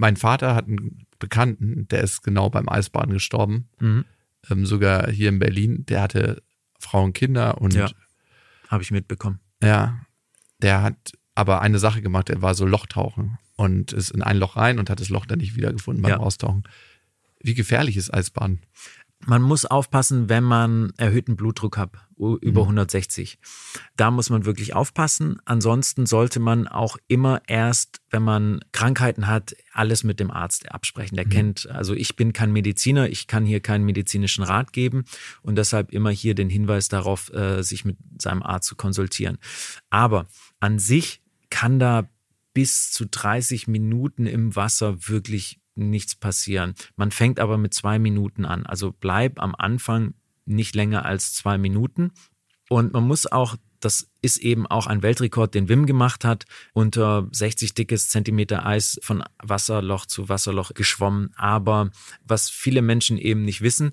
[0.00, 3.68] mein Vater hat einen Bekannten, der ist genau beim Eisbaden gestorben.
[3.78, 4.04] Mhm.
[4.50, 5.84] Ähm, sogar hier in Berlin.
[5.86, 6.42] Der hatte
[6.78, 7.74] Frau und Kinder und.
[7.74, 7.90] Ja,
[8.68, 9.40] habe ich mitbekommen.
[9.62, 10.00] Ja.
[10.62, 14.56] Der hat aber eine Sache gemacht, er war so Lochtauchen und ist in ein Loch
[14.56, 16.16] rein und hat das Loch dann nicht wiedergefunden beim ja.
[16.18, 16.64] Austauchen.
[17.42, 18.60] Wie gefährlich ist Eisbaden?
[19.26, 23.38] Man muss aufpassen, wenn man erhöhten Blutdruck hat, über 160.
[23.96, 25.40] Da muss man wirklich aufpassen.
[25.44, 31.16] Ansonsten sollte man auch immer erst, wenn man Krankheiten hat, alles mit dem Arzt absprechen.
[31.16, 31.30] Der mhm.
[31.30, 35.04] kennt, also ich bin kein Mediziner, ich kann hier keinen medizinischen Rat geben
[35.42, 39.38] und deshalb immer hier den Hinweis darauf, äh, sich mit seinem Arzt zu konsultieren.
[39.90, 40.26] Aber
[40.60, 42.08] an sich kann da
[42.54, 46.74] bis zu 30 Minuten im Wasser wirklich nichts passieren.
[46.96, 48.66] Man fängt aber mit zwei Minuten an.
[48.66, 52.12] Also bleib am Anfang nicht länger als zwei Minuten.
[52.68, 57.28] Und man muss auch, das ist eben auch ein Weltrekord, den Wim gemacht hat, unter
[57.32, 61.30] 60 dickes Zentimeter Eis von Wasserloch zu Wasserloch geschwommen.
[61.36, 61.90] Aber
[62.24, 63.92] was viele Menschen eben nicht wissen,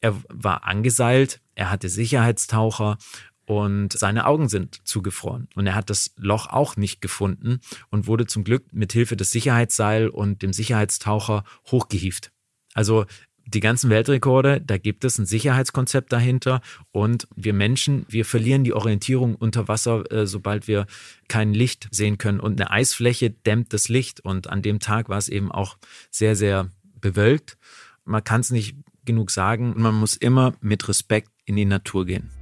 [0.00, 2.98] er war angeseilt, er hatte Sicherheitstaucher
[3.46, 5.48] und seine Augen sind zugefroren.
[5.54, 9.30] Und er hat das Loch auch nicht gefunden und wurde zum Glück mit Hilfe des
[9.30, 12.32] Sicherheitsseil und dem Sicherheitstaucher hochgehieft.
[12.74, 13.06] Also
[13.46, 18.72] die ganzen Weltrekorde, da gibt es ein Sicherheitskonzept dahinter und wir Menschen, wir verlieren die
[18.72, 20.86] Orientierung unter Wasser, äh, sobald wir
[21.28, 25.18] kein Licht sehen können und eine Eisfläche dämmt das Licht und an dem Tag war
[25.18, 25.78] es eben auch
[26.10, 27.56] sehr, sehr bewölkt.
[28.04, 32.35] Man kann es nicht genug sagen, man muss immer mit Respekt in die Natur gehen.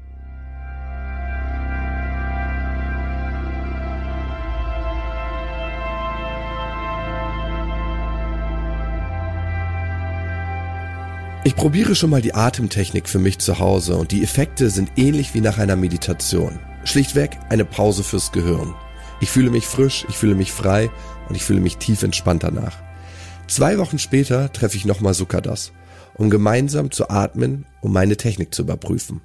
[11.46, 15.34] Ich probiere schon mal die Atemtechnik für mich zu Hause und die Effekte sind ähnlich
[15.34, 16.58] wie nach einer Meditation.
[16.84, 18.74] Schlichtweg eine Pause fürs Gehirn.
[19.20, 20.90] Ich fühle mich frisch, ich fühle mich frei
[21.28, 22.82] und ich fühle mich tief entspannt danach.
[23.46, 25.72] Zwei Wochen später treffe ich nochmal Sukadas,
[26.14, 29.20] um gemeinsam zu atmen, um meine Technik zu überprüfen.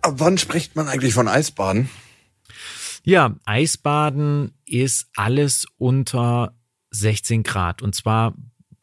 [0.00, 1.90] Ab wann spricht man eigentlich von Eisbaden?
[3.02, 6.56] Ja, Eisbaden ist alles unter
[6.90, 8.34] 16 Grad und zwar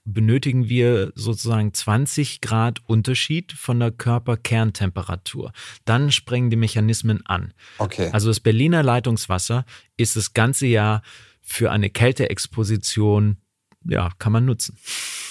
[0.03, 5.51] benötigen wir sozusagen 20 Grad Unterschied von der Körperkerntemperatur.
[5.85, 7.53] Dann sprengen die Mechanismen an.
[7.77, 8.09] Okay.
[8.11, 9.65] Also das Berliner Leitungswasser
[9.97, 11.01] ist das ganze Jahr
[11.41, 13.37] für eine Kälteexposition,
[13.83, 14.77] ja, kann man nutzen.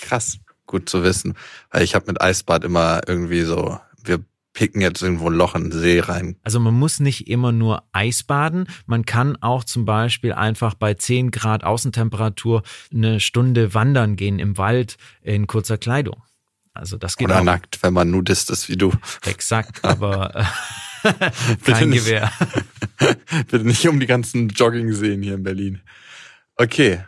[0.02, 1.34] Krass, gut zu wissen.
[1.70, 5.70] Weil ich habe mit Eisbad immer irgendwie so, wir picken jetzt irgendwo ein Loch in
[5.70, 6.36] den See rein.
[6.42, 8.66] Also man muss nicht immer nur Eisbaden.
[8.86, 14.58] Man kann auch zum Beispiel einfach bei 10 Grad Außentemperatur eine Stunde wandern gehen im
[14.58, 16.22] Wald in kurzer Kleidung.
[16.74, 17.44] Also das geht Oder auch.
[17.44, 18.92] nackt, wenn man Nudist ist wie du.
[19.24, 20.34] Exakt, aber
[21.04, 21.12] äh,
[21.64, 22.30] kein nicht, Gewehr.
[23.50, 25.80] bitte nicht um die ganzen Jogging-Seen hier in Berlin.
[26.56, 27.00] Okay,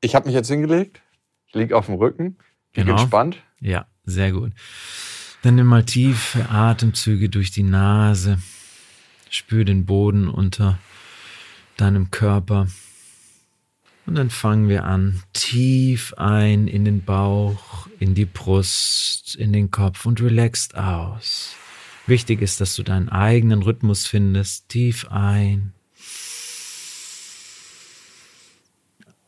[0.00, 1.00] ich habe mich jetzt hingelegt.
[1.46, 2.36] Ich liege auf dem Rücken.
[2.72, 2.92] Bin Genau.
[2.92, 3.36] entspannt.
[3.60, 4.52] Ja, sehr gut.
[5.42, 8.38] Dann nimm mal tiefe Atemzüge durch die Nase.
[9.28, 10.78] Spür den Boden unter
[11.76, 12.68] deinem Körper.
[14.06, 19.70] Und dann fangen wir an, tief ein in den Bauch, in die Brust, in den
[19.70, 21.56] Kopf und relaxed aus.
[22.06, 24.68] Wichtig ist, dass du deinen eigenen Rhythmus findest.
[24.68, 25.72] Tief ein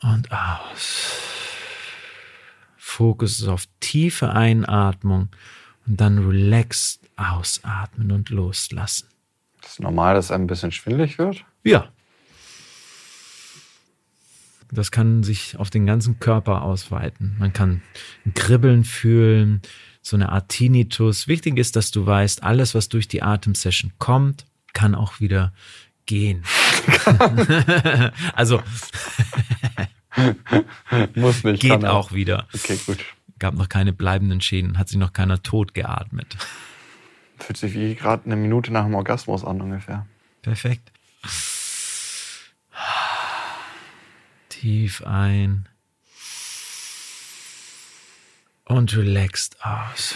[0.00, 1.10] und aus.
[2.76, 5.28] Fokus auf tiefe Einatmung
[5.86, 9.08] und dann relaxed ausatmen und loslassen.
[9.60, 11.44] Das ist normal, dass einem ein bisschen schwindelig wird.
[11.62, 11.88] Ja.
[14.70, 17.36] Das kann sich auf den ganzen Körper ausweiten.
[17.38, 17.82] Man kann
[18.26, 19.62] ein Kribbeln fühlen,
[20.02, 21.28] so eine Art Tinnitus.
[21.28, 25.52] Wichtig ist, dass du weißt, alles, was durch die Atemsession kommt, kann auch wieder
[26.06, 26.42] gehen.
[28.34, 28.60] also
[31.14, 31.60] Muss nicht.
[31.60, 32.46] geht auch wieder.
[32.54, 32.98] Okay, gut.
[33.44, 36.34] Gab noch keine bleibenden Schäden, hat sich noch keiner tot geatmet.
[37.36, 40.06] Fühlt sich wie gerade eine Minute nach dem Orgasmus an ungefähr.
[40.40, 40.90] Perfekt.
[44.48, 45.68] Tief ein.
[48.64, 50.14] Und relaxed aus.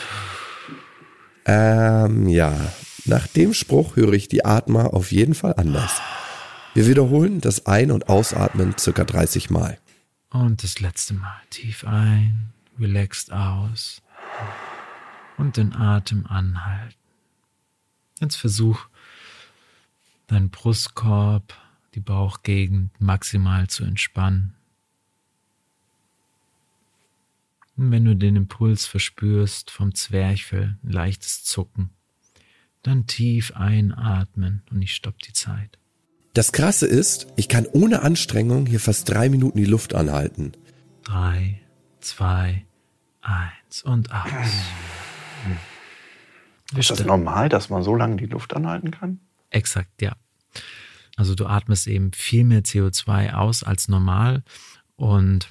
[1.45, 2.73] Ähm, ja.
[3.05, 6.01] Nach dem Spruch höre ich die Atmer auf jeden Fall anders.
[6.73, 9.77] Wir wiederholen das Ein- und Ausatmen circa 30 Mal.
[10.31, 11.37] Und das letzte Mal.
[11.51, 14.03] Tief ein, relaxed aus.
[15.37, 16.97] Und den Atem anhalten.
[18.21, 18.89] Jetzt versuch,
[20.27, 21.55] deinen Brustkorb,
[21.95, 24.55] die Bauchgegend maximal zu entspannen.
[27.77, 31.91] Und wenn du den Impuls verspürst vom Zwerchfell, ein leichtes Zucken,
[32.83, 35.79] dann tief einatmen und ich stopp die Zeit.
[36.35, 40.53] Das Krasse ist, ich kann ohne Anstrengung hier fast drei Minuten die Luft anhalten.
[41.05, 41.61] Drei,
[42.01, 42.65] zwei,
[43.29, 44.31] eins und aus.
[46.77, 49.21] Ist das normal, dass man so lange die Luft anhalten kann?
[49.51, 50.17] Exakt, ja.
[51.17, 54.43] Also du atmest eben viel mehr CO2 aus als normal
[54.97, 55.49] und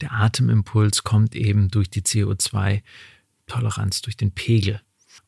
[0.00, 2.82] der Atemimpuls kommt eben durch die CO2
[3.46, 4.80] Toleranz, durch den Pegel.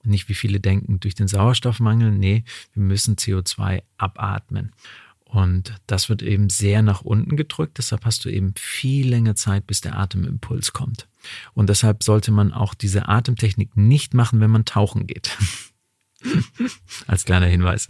[0.04, 2.12] Und nicht wie viele denken, durch den Sauerstoffmangel.
[2.12, 4.72] Nee, wir müssen CO2 abatmen.
[5.24, 7.78] Und das wird eben sehr nach unten gedrückt.
[7.78, 11.08] Deshalb hast du eben viel länger Zeit, bis der Atemimpuls kommt.
[11.54, 15.36] Und deshalb sollte man auch diese Atemtechnik nicht machen, wenn man tauchen geht.
[17.06, 17.88] Als kleiner Hinweis.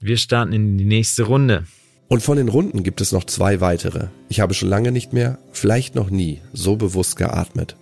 [0.00, 1.66] Wir starten in die nächste Runde.
[2.08, 4.08] Und von den Runden gibt es noch zwei weitere.
[4.28, 7.76] Ich habe schon lange nicht mehr, vielleicht noch nie, so bewusst geatmet.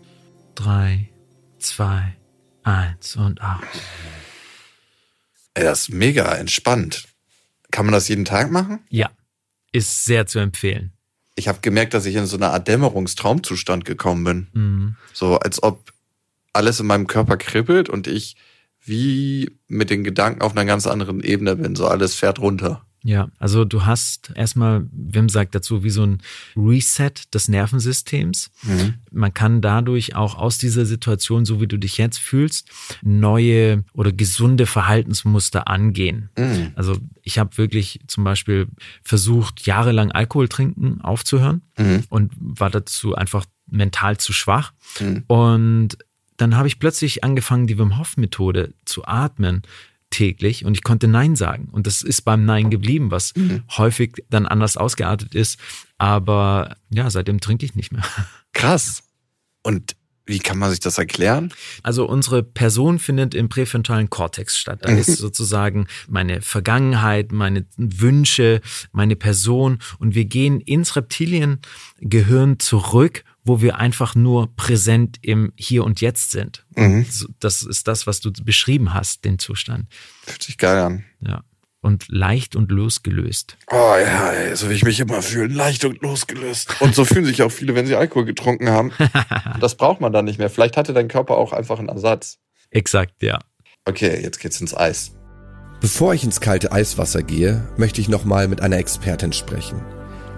[0.54, 1.08] Drei,
[1.58, 2.16] zwei,
[2.62, 3.60] eins und aus.
[5.54, 7.08] Ey, das ist mega entspannt.
[7.70, 8.80] Kann man das jeden Tag machen?
[8.88, 9.10] Ja,
[9.72, 10.92] ist sehr zu empfehlen.
[11.34, 14.46] Ich habe gemerkt, dass ich in so eine Art Dämmerungstraumzustand gekommen bin.
[14.52, 14.96] Mhm.
[15.12, 15.92] So als ob
[16.52, 18.36] alles in meinem Körper kribbelt und ich
[18.84, 21.76] wie mit den Gedanken auf einer ganz anderen Ebene bin.
[21.76, 22.84] So alles fährt runter.
[23.04, 26.22] Ja, also du hast erstmal, Wim sagt dazu, wie so ein
[26.56, 28.50] Reset des Nervensystems.
[28.62, 28.94] Mhm.
[29.10, 32.70] Man kann dadurch auch aus dieser Situation, so wie du dich jetzt fühlst,
[33.02, 36.30] neue oder gesunde Verhaltensmuster angehen.
[36.38, 36.72] Mhm.
[36.76, 38.68] Also ich habe wirklich zum Beispiel
[39.02, 42.04] versucht, jahrelang Alkohol trinken aufzuhören mhm.
[42.08, 44.72] und war dazu einfach mental zu schwach.
[45.00, 45.24] Mhm.
[45.26, 45.98] Und
[46.36, 49.62] dann habe ich plötzlich angefangen, die Wim Hof Methode zu atmen
[50.12, 51.68] täglich und ich konnte Nein sagen.
[51.72, 53.64] Und das ist beim Nein geblieben, was mhm.
[53.76, 55.58] häufig dann anders ausgeartet ist.
[55.98, 58.04] Aber ja, seitdem trinke ich nicht mehr.
[58.52, 59.02] Krass.
[59.64, 61.52] Und wie kann man sich das erklären?
[61.82, 64.80] Also unsere Person findet im präfrontalen Kortex statt.
[64.82, 68.60] Da ist sozusagen meine Vergangenheit, meine Wünsche,
[68.92, 75.84] meine Person und wir gehen ins Reptiliengehirn zurück wo wir einfach nur präsent im Hier
[75.84, 76.64] und Jetzt sind.
[76.76, 77.06] Mhm.
[77.40, 79.86] Das ist das, was du beschrieben hast, den Zustand.
[80.24, 81.04] Fühlt sich geil an.
[81.20, 81.42] Ja.
[81.80, 83.56] Und leicht und losgelöst.
[83.68, 85.52] Oh ja, so wie ich mich immer fühle.
[85.52, 86.80] Leicht und losgelöst.
[86.80, 88.92] Und so fühlen sich auch viele, wenn sie Alkohol getrunken haben.
[89.60, 90.48] das braucht man dann nicht mehr.
[90.48, 92.38] Vielleicht hatte dein Körper auch einfach einen Ersatz.
[92.70, 93.40] Exakt, ja.
[93.84, 95.12] Okay, jetzt geht's ins Eis.
[95.80, 99.82] Bevor ich ins kalte Eiswasser gehe, möchte ich nochmal mit einer Expertin sprechen.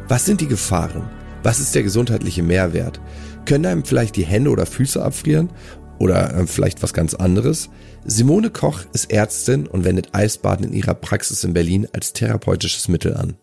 [0.09, 1.11] Was sind die Gefahren?
[1.45, 3.03] Was ist der gesundheitliche Mehrwert?
[3.45, 5.51] Können einem vielleicht die Hände oder Füße abfrieren?
[5.99, 7.69] Oder äh, vielleicht was ganz anderes?
[8.07, 13.15] Simone Koch ist Ärztin und wendet Eisbaden in ihrer Praxis in Berlin als therapeutisches Mittel
[13.15, 13.37] an.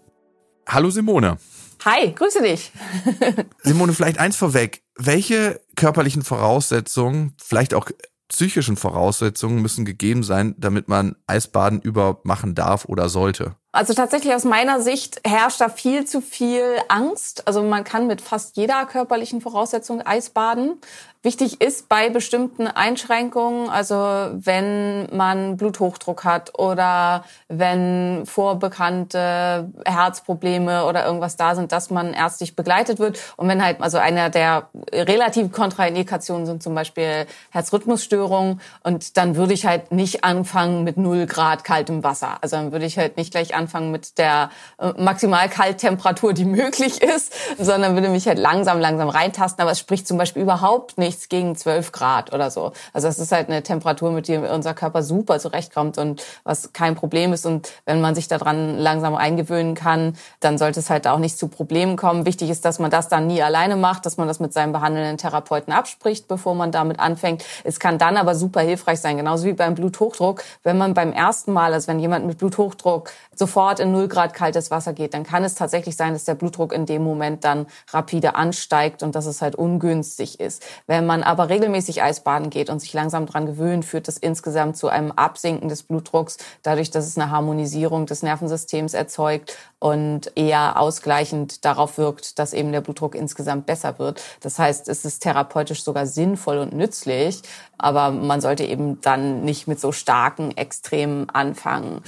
[0.68, 1.38] Hallo Simone.
[1.86, 2.72] Hi, grüße dich.
[3.62, 4.82] Simone, vielleicht eins vorweg.
[4.98, 7.92] Welche körperlichen Voraussetzungen, vielleicht auch
[8.30, 13.58] psychischen Voraussetzungen müssen gegeben sein, damit man Eisbaden überhaupt machen darf oder sollte?
[13.74, 17.48] Also tatsächlich aus meiner Sicht herrscht da viel zu viel Angst.
[17.48, 20.82] Also man kann mit fast jeder körperlichen Voraussetzung Eisbaden.
[21.24, 31.06] Wichtig ist bei bestimmten Einschränkungen, also wenn man Bluthochdruck hat oder wenn vorbekannte Herzprobleme oder
[31.06, 33.20] irgendwas da sind, dass man ärztlich begleitet wird.
[33.38, 38.60] Und wenn halt, also einer der relativ Kontraindikationen sind zum Beispiel Herzrhythmusstörungen.
[38.84, 42.40] Und dann würde ich halt nicht anfangen mit null Grad kaltem Wasser.
[42.42, 43.61] Also dann würde ich halt nicht gleich anfangen
[43.92, 49.62] mit der äh, Maximalkalttemperatur, die möglich ist, sondern würde mich halt langsam, langsam reintasten.
[49.62, 52.72] Aber es spricht zum Beispiel überhaupt nichts gegen 12 Grad oder so.
[52.94, 56.96] Also das ist halt eine Temperatur, mit der unser Körper super zurechtkommt und was kein
[56.96, 57.46] Problem ist.
[57.46, 61.48] Und wenn man sich daran langsam eingewöhnen kann, dann sollte es halt auch nicht zu
[61.48, 62.26] Problemen kommen.
[62.26, 65.18] Wichtig ist, dass man das dann nie alleine macht, dass man das mit seinem behandelnden
[65.18, 67.44] Therapeuten abspricht, bevor man damit anfängt.
[67.64, 70.44] Es kann dann aber super hilfreich sein, genauso wie beim Bluthochdruck.
[70.64, 73.12] Wenn man beim ersten Mal, also wenn jemand mit Bluthochdruck
[73.52, 76.72] sofort in 0 Grad kaltes Wasser geht, dann kann es tatsächlich sein, dass der Blutdruck
[76.72, 80.64] in dem Moment dann rapide ansteigt und dass es halt ungünstig ist.
[80.88, 84.88] Wenn man aber regelmäßig Eisbaden geht und sich langsam dran gewöhnt, führt das insgesamt zu
[84.88, 91.66] einem Absinken des Blutdrucks, dadurch, dass es eine Harmonisierung des Nervensystems erzeugt und eher ausgleichend
[91.66, 94.22] darauf wirkt, dass eben der Blutdruck insgesamt besser wird.
[94.40, 97.42] Das heißt, es ist therapeutisch sogar sinnvoll und nützlich,
[97.78, 102.02] aber man sollte eben dann nicht mit so starken Extremen anfangen.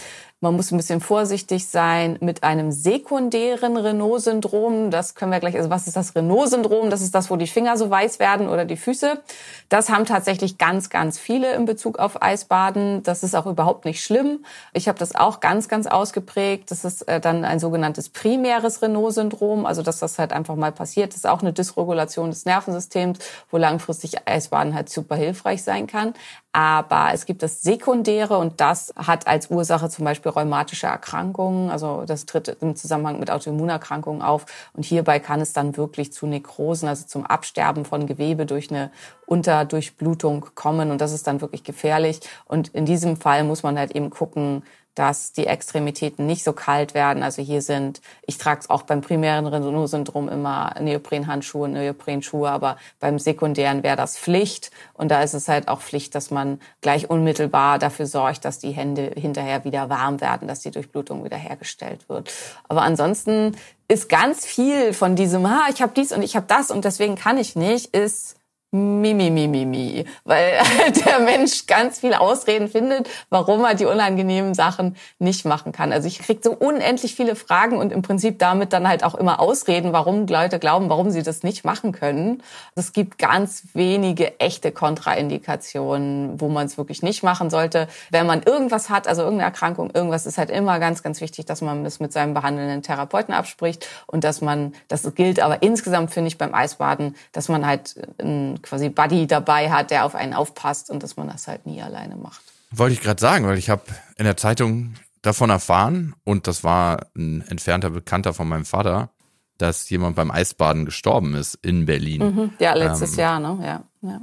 [0.43, 4.91] Man muss ein bisschen vorsichtig sein mit einem sekundären Renault-Syndrom.
[4.91, 6.89] Das können wir gleich, also was ist das Renault-Syndrom?
[6.89, 9.21] Das ist das, wo die Finger so weiß werden oder die Füße.
[9.69, 13.03] Das haben tatsächlich ganz, ganz viele in Bezug auf Eisbaden.
[13.03, 14.43] Das ist auch überhaupt nicht schlimm.
[14.73, 16.69] Ich habe das auch ganz, ganz ausgeprägt.
[16.71, 19.65] Das ist äh, dann ein sogenanntes primäres Renault-Syndrom.
[19.65, 21.13] Also, dass das halt einfach mal passiert.
[21.13, 26.13] Das ist auch eine Dysregulation des Nervensystems, wo langfristig Eisbaden halt super hilfreich sein kann.
[26.55, 31.71] Aber es gibt das Sekundäre und das hat als Ursache zum Beispiel rheumatische Erkrankungen.
[31.71, 34.45] Also das tritt im Zusammenhang mit Autoimmunerkrankungen auf.
[34.73, 38.91] Und hierbei kann es dann wirklich zu Nekrosen, also zum Absterben von Gewebe durch eine
[39.25, 40.91] Unterdurchblutung kommen.
[40.91, 42.19] Und das ist dann wirklich gefährlich.
[42.45, 44.61] Und in diesem Fall muss man halt eben gucken,
[44.95, 47.23] dass die Extremitäten nicht so kalt werden.
[47.23, 53.19] Also hier sind, ich trage es auch beim primären Renault-Syndrom immer Neoprenhandschuhe, Neoprenschuhe, aber beim
[53.19, 54.71] sekundären wäre das Pflicht.
[54.93, 58.71] Und da ist es halt auch Pflicht, dass man gleich unmittelbar dafür sorgt, dass die
[58.71, 62.31] Hände hinterher wieder warm werden, dass die Durchblutung wieder hergestellt wird.
[62.67, 63.55] Aber ansonsten
[63.87, 67.15] ist ganz viel von diesem, ha, ich habe dies und ich habe das und deswegen
[67.15, 68.35] kann ich nicht, ist
[68.73, 70.53] Mimi, Mimi, Mimi, weil
[71.05, 75.91] der Mensch ganz viele Ausreden findet, warum er die unangenehmen Sachen nicht machen kann.
[75.91, 79.39] Also ich krieg so unendlich viele Fragen und im Prinzip damit dann halt auch immer
[79.39, 82.41] Ausreden, warum Leute glauben, warum sie das nicht machen können.
[82.73, 87.87] Es gibt ganz wenige echte Kontraindikationen, wo man es wirklich nicht machen sollte.
[88.09, 91.61] Wenn man irgendwas hat, also irgendeine Erkrankung, irgendwas ist halt immer ganz, ganz wichtig, dass
[91.61, 96.29] man das mit seinem behandelnden Therapeuten abspricht und dass man, das gilt aber insgesamt finde
[96.29, 100.89] ich beim Eisbaden, dass man halt ein quasi Buddy dabei hat, der auf einen aufpasst
[100.89, 102.41] und dass man das halt nie alleine macht.
[102.71, 103.83] Wollte ich gerade sagen, weil ich habe
[104.17, 109.09] in der Zeitung davon erfahren und das war ein entfernter Bekannter von meinem Vater,
[109.57, 112.23] dass jemand beim Eisbaden gestorben ist in Berlin.
[112.23, 113.59] Mhm, ja, letztes ähm, Jahr, ne?
[113.61, 114.21] Ja, ja.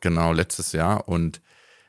[0.00, 1.08] Genau, letztes Jahr.
[1.08, 1.40] Und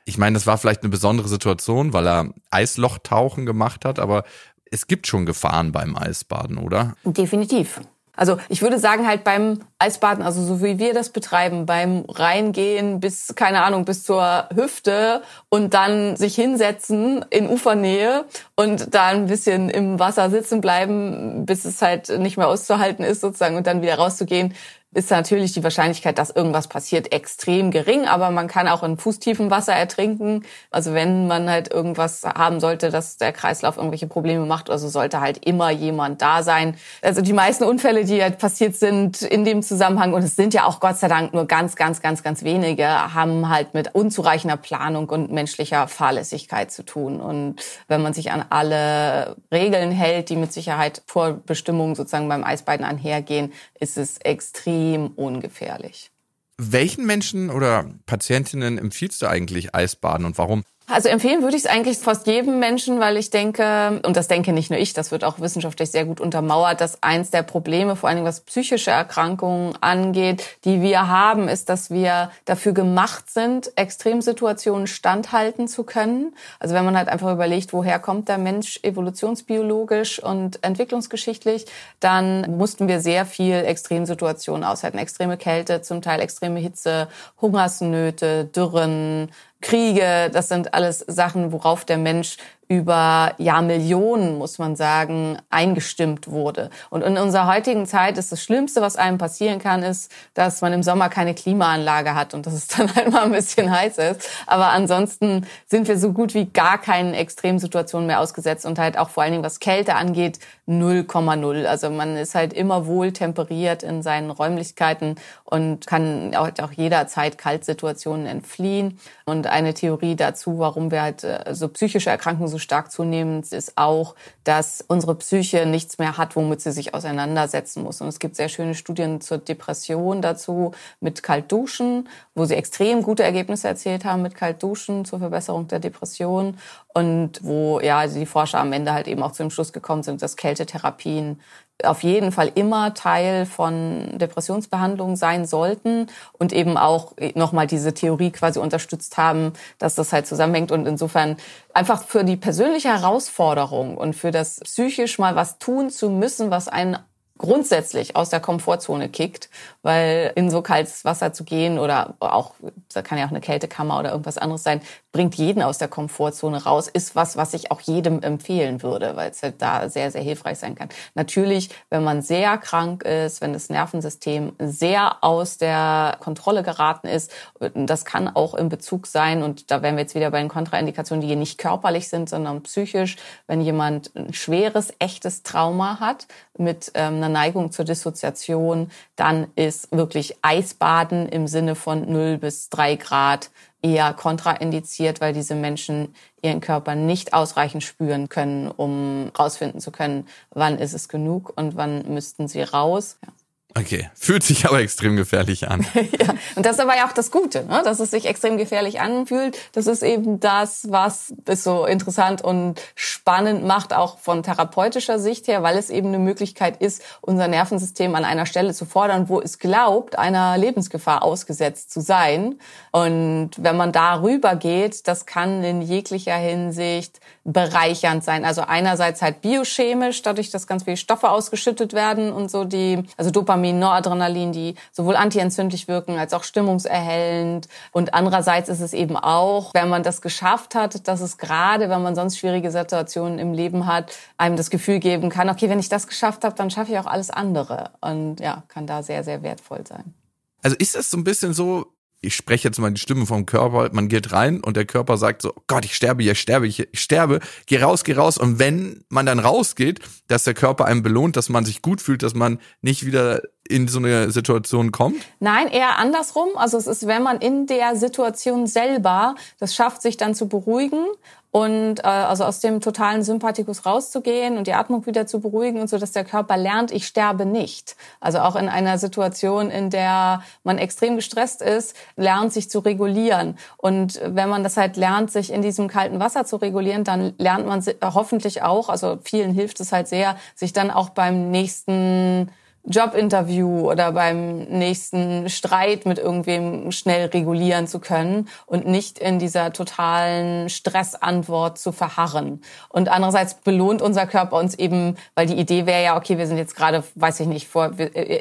[0.06, 4.24] ich meine, das war vielleicht eine besondere Situation, weil er Eislochtauchen gemacht hat, aber
[4.72, 6.96] es gibt schon Gefahren beim Eisbaden, oder?
[7.04, 7.82] Definitiv.
[8.20, 13.00] Also ich würde sagen halt beim Eisbaden, also so wie wir das betreiben, beim Reingehen
[13.00, 18.26] bis, keine Ahnung, bis zur Hüfte und dann sich hinsetzen in Ufernähe
[18.58, 23.22] und da ein bisschen im Wasser sitzen bleiben, bis es halt nicht mehr auszuhalten ist
[23.22, 24.54] sozusagen und dann wieder rauszugehen,
[24.92, 29.52] ist natürlich die Wahrscheinlichkeit, dass irgendwas passiert, extrem gering, aber man kann auch in fußtiefem
[29.52, 30.44] Wasser ertrinken.
[30.72, 35.22] Also wenn man halt irgendwas haben sollte, dass der Kreislauf irgendwelche Probleme macht, also sollte
[35.22, 36.76] halt immer jemand da sein.
[37.04, 40.66] Also die meisten Unfälle, die halt passiert sind in dem Zusammenhang, und es sind ja
[40.66, 45.08] auch Gott sei Dank nur ganz, ganz, ganz, ganz wenige, haben halt mit unzureichender Planung
[45.10, 47.22] und menschlicher Fahrlässigkeit zu tun.
[47.22, 52.44] Und wenn man sich an alle Regeln hält, die mit Sicherheit vor Bestimmungen sozusagen beim
[52.44, 54.79] Eisbeiden einhergehen, ist es extrem
[55.16, 56.12] ungefährlich.
[56.58, 60.64] Welchen Menschen oder Patientinnen empfiehlst du eigentlich Eisbaden und warum?
[60.92, 64.54] Also empfehlen würde ich es eigentlich fast jedem Menschen, weil ich denke, und das denke
[64.54, 68.10] nicht nur ich, das wird auch wissenschaftlich sehr gut untermauert, dass eins der Probleme, vor
[68.10, 74.88] allem was psychische Erkrankungen angeht, die wir haben, ist, dass wir dafür gemacht sind, Extremsituationen
[74.88, 76.34] standhalten zu können.
[76.60, 81.68] Also wenn man halt einfach überlegt, woher kommt der Mensch evolutionsbiologisch und entwicklungsgeschichtlich,
[82.00, 84.98] dann mussten wir sehr viel Extremsituationen aushalten.
[84.98, 89.30] Extreme Kälte, zum Teil extreme Hitze, Hungersnöte, Dürren,
[89.62, 92.38] Kriege, das sind alles Sachen, worauf der Mensch
[92.72, 96.70] über Jahrmillionen, muss man sagen, eingestimmt wurde.
[96.92, 100.72] Und in unserer heutigen Zeit ist das Schlimmste, was einem passieren kann, ist, dass man
[100.72, 104.30] im Sommer keine Klimaanlage hat und dass es dann halt mal ein bisschen heiß ist.
[104.46, 109.10] Aber ansonsten sind wir so gut wie gar keinen Extremsituationen mehr ausgesetzt und halt auch
[109.10, 111.66] vor allen Dingen, was Kälte angeht, 0,0.
[111.66, 117.40] Also man ist halt immer wohl temperiert in seinen Räumlichkeiten und kann auch, auch jederzeit
[117.40, 119.00] Kaltsituationen entfliehen.
[119.26, 123.78] Und eine Theorie dazu, warum wir halt äh, so psychische Erkrankungen so stark zunehmen, ist
[123.78, 128.02] auch, dass unsere Psyche nichts mehr hat, womit sie sich auseinandersetzen muss.
[128.02, 133.24] Und es gibt sehr schöne Studien zur Depression dazu mit Kaltduschen, wo sie extrem gute
[133.24, 136.58] Ergebnisse erzielt haben mit Kaltduschen zur Verbesserung der Depression
[136.94, 140.22] und wo ja die Forscher am Ende halt eben auch zu dem Schluss gekommen sind,
[140.22, 141.40] dass Kältetherapien
[141.84, 148.32] auf jeden Fall immer Teil von Depressionsbehandlung sein sollten und eben auch nochmal diese Theorie
[148.32, 151.38] quasi unterstützt haben, dass das halt zusammenhängt und insofern
[151.74, 156.68] einfach für die persönliche Herausforderung und für das psychisch mal was tun zu müssen, was
[156.68, 156.98] einen
[157.40, 159.50] grundsätzlich aus der Komfortzone kickt,
[159.82, 162.54] weil in so kaltes Wasser zu gehen oder auch,
[162.94, 166.64] da kann ja auch eine Kältekammer oder irgendwas anderes sein, bringt jeden aus der Komfortzone
[166.64, 170.22] raus, ist was, was ich auch jedem empfehlen würde, weil es halt da sehr, sehr
[170.22, 170.90] hilfreich sein kann.
[171.16, 177.32] Natürlich, wenn man sehr krank ist, wenn das Nervensystem sehr aus der Kontrolle geraten ist,
[177.74, 181.22] das kann auch in Bezug sein, und da wären wir jetzt wieder bei den Kontraindikationen,
[181.22, 183.16] die hier nicht körperlich sind, sondern psychisch,
[183.48, 189.92] wenn jemand ein schweres, echtes Trauma hat mit ähm, einer Neigung zur Dissoziation, dann ist
[189.92, 193.50] wirklich Eisbaden im Sinne von 0 bis 3 Grad
[193.82, 200.28] eher kontraindiziert, weil diese Menschen ihren Körper nicht ausreichend spüren können, um rausfinden zu können,
[200.52, 203.18] wann ist es genug und wann müssten sie raus.
[203.26, 203.32] Ja.
[203.78, 205.86] Okay, fühlt sich aber extrem gefährlich an.
[206.20, 207.82] ja, und das ist aber ja auch das Gute, ne?
[207.84, 209.60] dass es sich extrem gefährlich anfühlt.
[209.74, 215.48] Das ist eben das, was es so interessant und spannend macht, auch von therapeutischer Sicht
[215.48, 219.40] her, weil es eben eine Möglichkeit ist, unser Nervensystem an einer Stelle zu fordern, wo
[219.40, 222.60] es glaubt, einer Lebensgefahr ausgesetzt zu sein.
[222.92, 227.20] Und wenn man darüber geht, das kann in jeglicher Hinsicht
[227.52, 228.46] bereichernd sein.
[228.46, 233.32] Also einerseits halt biochemisch, dadurch, dass ganz viele Stoffe ausgeschüttet werden und so die, also
[233.32, 237.68] Dopamin, Noradrenalin, die sowohl antientzündlich wirken als auch stimmungserhellend.
[237.92, 242.04] Und andererseits ist es eben auch, wenn man das geschafft hat, dass es gerade, wenn
[242.04, 245.90] man sonst schwierige Situationen im Leben hat, einem das Gefühl geben kann, okay, wenn ich
[245.90, 247.92] das geschafft habe, dann schaffe ich auch alles andere.
[248.02, 250.14] Und ja, kann da sehr, sehr wertvoll sein.
[250.62, 251.88] Also ist das so ein bisschen so,
[252.22, 255.42] ich spreche jetzt mal die Stimme vom Körper, man geht rein und der Körper sagt
[255.42, 258.38] so, Gott, ich sterbe, ich sterbe, ich sterbe, geh raus, geh raus.
[258.38, 262.22] Und wenn man dann rausgeht, dass der Körper einem belohnt, dass man sich gut fühlt,
[262.22, 265.24] dass man nicht wieder in so eine Situation kommt?
[265.40, 266.50] Nein, eher andersrum.
[266.56, 271.06] Also es ist, wenn man in der Situation selber das schafft, sich dann zu beruhigen
[271.52, 275.90] und äh, also aus dem totalen Sympathikus rauszugehen und die Atmung wieder zu beruhigen und
[275.90, 277.96] so, dass der Körper lernt, ich sterbe nicht.
[278.20, 283.58] Also auch in einer Situation, in der man extrem gestresst ist, lernt sich zu regulieren.
[283.78, 287.68] Und wenn man das halt lernt, sich in diesem kalten Wasser zu regulieren, dann lernt
[287.68, 292.52] man hoffentlich auch, also vielen hilft es halt sehr, sich dann auch beim nächsten
[292.86, 299.74] Jobinterview oder beim nächsten Streit mit irgendwem schnell regulieren zu können und nicht in dieser
[299.74, 302.62] totalen Stressantwort zu verharren.
[302.88, 306.58] Und andererseits belohnt unser Körper uns eben, weil die Idee wäre ja, okay, wir sind
[306.58, 307.92] jetzt gerade, weiß ich nicht, vor,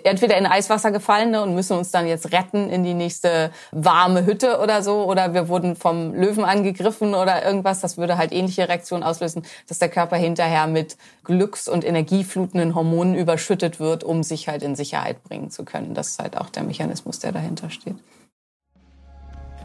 [0.05, 4.25] entweder in Eiswasser gefallen ne, und müssen uns dann jetzt retten in die nächste warme
[4.25, 7.81] Hütte oder so, oder wir wurden vom Löwen angegriffen oder irgendwas.
[7.81, 13.15] Das würde halt ähnliche Reaktionen auslösen, dass der Körper hinterher mit glücks- und energieflutenden Hormonen
[13.15, 15.95] überschüttet wird, um sich halt in Sicherheit bringen zu können.
[15.95, 17.97] Das ist halt auch der Mechanismus, der dahinter steht.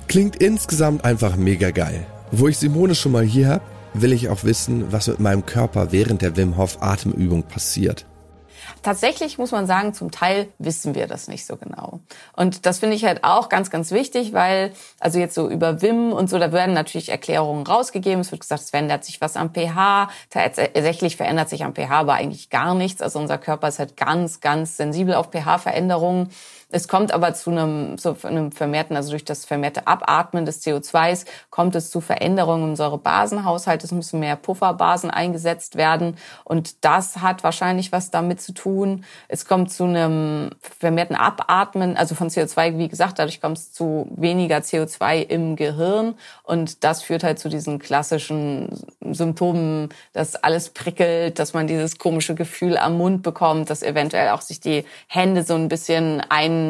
[0.07, 2.05] Klingt insgesamt einfach mega geil.
[2.31, 5.91] Wo ich Simone schon mal hier habe, will ich auch wissen, was mit meinem Körper
[5.91, 8.05] während der Wim Hof Atemübung passiert.
[8.83, 12.01] Tatsächlich muss man sagen, zum Teil wissen wir das nicht so genau.
[12.35, 16.11] Und das finde ich halt auch ganz, ganz wichtig, weil, also jetzt so über WIM
[16.11, 18.19] und so, da werden natürlich Erklärungen rausgegeben.
[18.19, 20.09] Es wird gesagt, es verändert sich was am pH.
[20.29, 23.01] Tatsächlich verändert sich am pH aber eigentlich gar nichts.
[23.01, 26.29] Also unser Körper ist halt ganz, ganz sensibel auf pH-Veränderungen.
[26.73, 31.25] Es kommt aber zu einem, zu einem vermehrten, also durch das vermehrte Abatmen des CO2s
[31.51, 33.83] kommt es zu Veränderungen im Säurebasenhaushalt.
[33.83, 39.05] Es müssen mehr Pufferbasen eingesetzt werden und das hat wahrscheinlich was damit zu tun.
[39.27, 40.49] Es kommt zu einem
[40.79, 46.15] vermehrten Abatmen, also von CO2, wie gesagt, dadurch kommt es zu weniger CO2 im Gehirn
[46.41, 48.69] und das führt halt zu diesen klassischen
[49.11, 54.41] Symptomen, dass alles prickelt, dass man dieses komische Gefühl am Mund bekommt, dass eventuell auch
[54.41, 56.62] sich die Hände so ein bisschen ein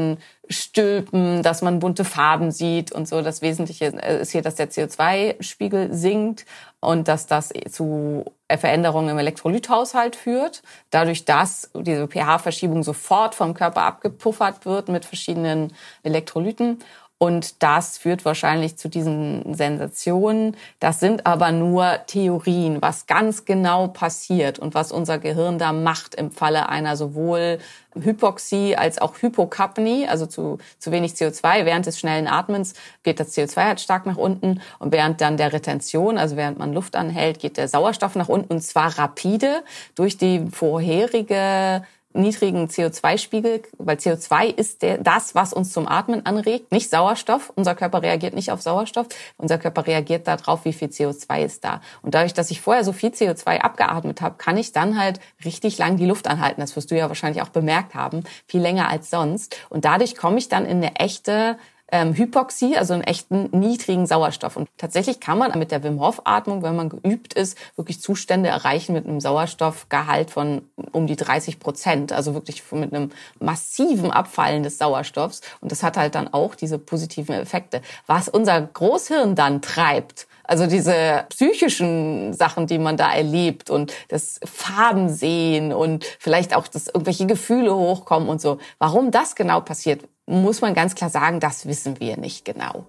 [0.49, 3.21] Stülpen, dass man bunte Farben sieht und so.
[3.21, 6.45] Das Wesentliche ist hier, dass der CO2-Spiegel sinkt
[6.81, 10.61] und dass das zu Veränderungen im Elektrolythaushalt führt.
[10.89, 15.73] Dadurch, dass diese pH-Verschiebung sofort vom Körper abgepuffert wird mit verschiedenen
[16.03, 16.79] Elektrolyten.
[17.23, 20.57] Und das führt wahrscheinlich zu diesen Sensationen.
[20.81, 26.15] Das sind aber nur Theorien, was ganz genau passiert und was unser Gehirn da macht
[26.15, 27.59] im Falle einer sowohl
[27.95, 31.63] Hypoxie als auch Hypokapnie, also zu, zu wenig CO2.
[31.63, 35.53] Während des schnellen Atmens geht das CO2 halt stark nach unten und während dann der
[35.53, 39.63] Retention, also während man Luft anhält, geht der Sauerstoff nach unten und zwar rapide
[39.95, 41.83] durch die vorherige
[42.13, 47.51] niedrigen CO2-Spiegel, weil CO2 ist der, das, was uns zum Atmen anregt, nicht Sauerstoff.
[47.55, 49.07] Unser Körper reagiert nicht auf Sauerstoff.
[49.37, 51.81] Unser Körper reagiert darauf, wie viel CO2 ist da.
[52.01, 55.77] Und dadurch, dass ich vorher so viel CO2 abgeatmet habe, kann ich dann halt richtig
[55.77, 56.61] lang die Luft anhalten.
[56.61, 58.23] Das wirst du ja wahrscheinlich auch bemerkt haben.
[58.47, 59.57] Viel länger als sonst.
[59.69, 61.57] Und dadurch komme ich dann in eine echte
[61.93, 64.57] ähm, Hypoxie, also einen echten niedrigen Sauerstoff.
[64.57, 68.49] Und tatsächlich kann man mit der Wim Hof Atmung, wenn man geübt ist, wirklich Zustände
[68.49, 74.63] erreichen mit einem Sauerstoffgehalt von um die 30 Prozent, also wirklich mit einem massiven Abfallen
[74.63, 75.41] des Sauerstoffs.
[75.61, 77.83] Und das hat halt dann auch diese positiven Effekte.
[78.07, 84.39] Was unser Großhirn dann treibt, also diese psychischen Sachen, die man da erlebt und das
[84.43, 88.57] Farben sehen und vielleicht auch, dass irgendwelche Gefühle hochkommen und so.
[88.79, 92.87] Warum das genau passiert, muss man ganz klar sagen, das wissen wir nicht genau.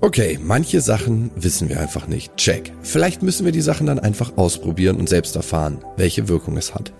[0.00, 2.36] Okay, manche Sachen wissen wir einfach nicht.
[2.36, 2.72] Check.
[2.82, 6.92] Vielleicht müssen wir die Sachen dann einfach ausprobieren und selbst erfahren, welche Wirkung es hat.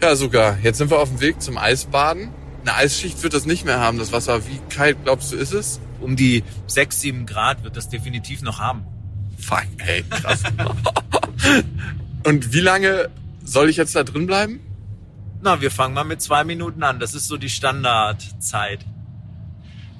[0.00, 0.58] Ja, sogar.
[0.62, 2.30] Jetzt sind wir auf dem Weg zum Eisbaden.
[2.62, 4.46] Eine Eisschicht wird das nicht mehr haben, das Wasser.
[4.46, 5.80] Wie kalt glaubst du, ist es?
[6.00, 8.86] Um die 6, 7 Grad wird das definitiv noch haben.
[9.38, 10.42] Fuck, ey, krass.
[12.26, 13.10] und wie lange
[13.44, 14.60] soll ich jetzt da drin bleiben?
[15.42, 16.98] Na, wir fangen mal mit zwei Minuten an.
[16.98, 18.84] Das ist so die Standardzeit.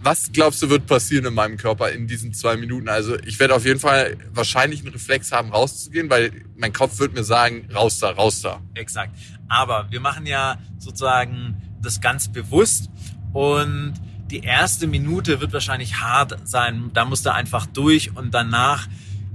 [0.03, 2.89] Was glaubst du, wird passieren in meinem Körper in diesen zwei Minuten?
[2.89, 7.15] Also ich werde auf jeden Fall wahrscheinlich einen Reflex haben, rauszugehen, weil mein Kopf wird
[7.15, 8.61] mir sagen, raus da, raus da.
[8.75, 9.15] Exakt.
[9.49, 12.89] Aber wir machen ja sozusagen das ganz bewusst
[13.33, 13.95] und
[14.31, 16.91] die erste Minute wird wahrscheinlich hart sein.
[16.95, 18.89] Da musst du einfach durch und danach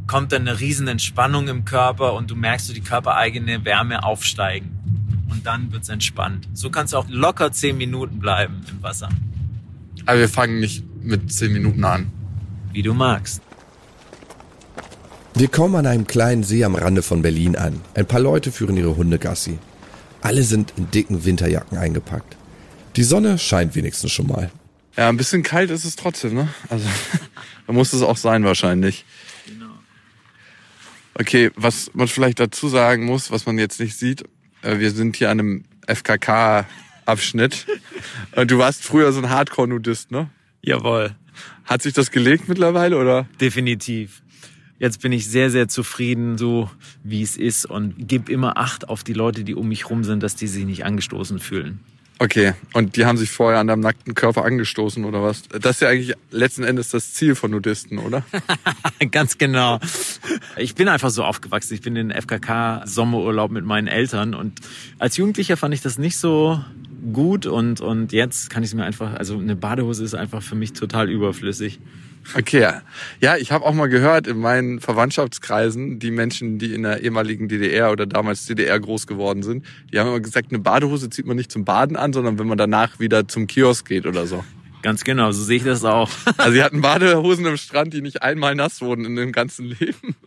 [0.08, 4.75] kommt dann eine riesen Entspannung im Körper und du merkst so die körpereigene Wärme aufsteigen.
[5.30, 6.48] Und dann wird's entspannt.
[6.54, 9.10] So kannst du auch locker zehn Minuten bleiben im Wasser.
[10.06, 12.12] Aber wir fangen nicht mit zehn Minuten an.
[12.72, 13.42] Wie du magst.
[15.34, 17.82] Wir kommen an einem kleinen See am Rande von Berlin an.
[17.94, 19.60] Ein paar Leute führen ihre Hunde Gassi.
[20.22, 22.38] Alle sind in dicken Winterjacken eingepackt.
[22.96, 24.50] Die Sonne scheint wenigstens schon mal.
[24.96, 26.48] Ja, ein bisschen kalt ist es trotzdem, ne?
[26.70, 26.88] Also,
[27.68, 29.06] da muss es auch sein wahrscheinlich.
[31.18, 34.24] Okay, was man vielleicht dazu sagen muss, was man jetzt nicht sieht,
[34.66, 37.68] wir sind hier an einem FKK-Abschnitt.
[38.36, 40.30] Und du warst früher so ein Hardcore-Nudist, ne?
[40.62, 41.16] Jawohl.
[41.66, 43.28] Hat sich das gelegt mittlerweile, oder?
[43.40, 44.22] Definitiv.
[44.78, 46.70] Jetzt bin ich sehr, sehr zufrieden, so
[47.04, 50.22] wie es ist und gebe immer Acht auf die Leute, die um mich rum sind,
[50.22, 51.80] dass die sich nicht angestoßen fühlen.
[52.18, 55.44] Okay, und die haben sich vorher an deinem nackten Körper angestoßen, oder was?
[55.50, 58.24] Das ist ja eigentlich letzten Endes das Ziel von Nudisten, oder?
[59.12, 59.80] Ganz genau.
[60.56, 61.74] Ich bin einfach so aufgewachsen.
[61.74, 64.62] Ich bin in den FKK-Sommerurlaub mit meinen Eltern und
[64.98, 66.64] als Jugendlicher fand ich das nicht so
[67.12, 70.56] gut und, und jetzt kann ich es mir einfach, also eine Badehose ist einfach für
[70.56, 71.80] mich total überflüssig.
[72.34, 72.68] Okay,
[73.22, 73.38] ja.
[73.38, 77.92] Ich habe auch mal gehört in meinen Verwandtschaftskreisen, die Menschen, die in der ehemaligen DDR
[77.92, 81.52] oder damals DDR groß geworden sind, die haben immer gesagt, eine Badehose zieht man nicht
[81.52, 84.44] zum Baden an, sondern wenn man danach wieder zum Kiosk geht oder so.
[84.82, 86.10] Ganz genau, so sehe ich das auch.
[86.38, 90.16] Also sie hatten Badehosen im Strand, die nicht einmal nass wurden in dem ganzen Leben.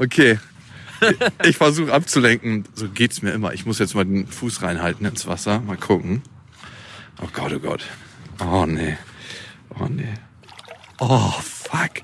[0.00, 0.38] Okay.
[1.44, 2.64] Ich versuche abzulenken.
[2.74, 3.52] So geht's mir immer.
[3.52, 5.58] Ich muss jetzt mal den Fuß reinhalten ins Wasser.
[5.58, 6.22] Mal gucken.
[7.20, 7.84] Oh Gott, oh Gott.
[8.40, 8.96] Oh nee.
[9.78, 10.14] Oh nee.
[10.98, 12.02] Oh fuck.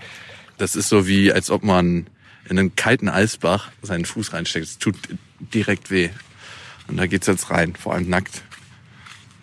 [0.59, 2.07] Das ist so wie, als ob man
[2.49, 4.66] in einen kalten Eisbach seinen Fuß reinsteckt.
[4.66, 4.97] Es tut
[5.38, 6.11] direkt weh.
[6.86, 8.42] Und da geht's jetzt rein, vor allem nackt.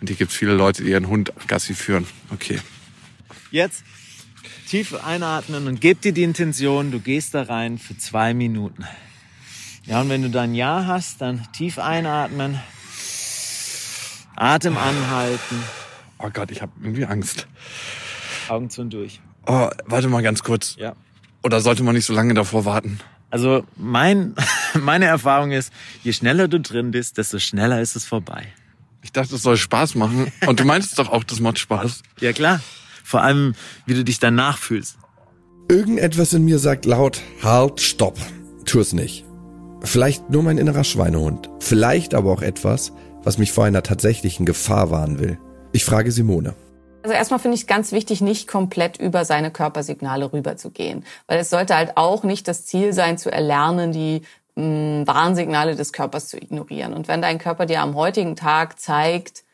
[0.00, 2.06] Und hier gibt's viele Leute, die ihren Hund Gassi führen.
[2.30, 2.60] Okay.
[3.50, 3.84] Jetzt
[4.68, 8.86] tief einatmen und gib dir die Intention, du gehst da rein für zwei Minuten.
[9.84, 12.58] Ja, und wenn du dann Ja hast, dann tief einatmen,
[14.36, 15.62] Atem anhalten,
[16.24, 17.48] Oh Gott, ich habe irgendwie Angst.
[18.48, 19.20] Augen zu und durch.
[19.46, 20.76] Oh, warte mal ganz kurz.
[20.78, 20.94] Ja.
[21.42, 23.00] Oder sollte man nicht so lange davor warten?
[23.30, 24.34] Also mein,
[24.80, 25.72] meine Erfahrung ist,
[26.02, 28.46] je schneller du drin bist, desto schneller ist es vorbei.
[29.02, 30.30] Ich dachte, es soll Spaß machen.
[30.46, 32.02] Und du meinst doch auch, das macht Spaß.
[32.20, 32.60] Ja klar.
[33.02, 34.96] Vor allem, wie du dich danach fühlst.
[35.68, 38.18] Irgendetwas in mir sagt laut, halt, stopp.
[38.64, 39.24] Tu es nicht.
[39.82, 41.50] Vielleicht nur mein innerer Schweinehund.
[41.58, 42.92] Vielleicht aber auch etwas,
[43.24, 45.38] was mich vor einer tatsächlichen Gefahr warnen will.
[45.72, 46.54] Ich frage Simone.
[47.02, 51.04] Also erstmal finde ich es ganz wichtig, nicht komplett über seine Körpersignale rüberzugehen.
[51.26, 54.22] Weil es sollte halt auch nicht das Ziel sein, zu erlernen, die
[54.54, 56.94] mh, Warnsignale des Körpers zu ignorieren.
[56.94, 59.44] Und wenn dein Körper dir am heutigen Tag zeigt,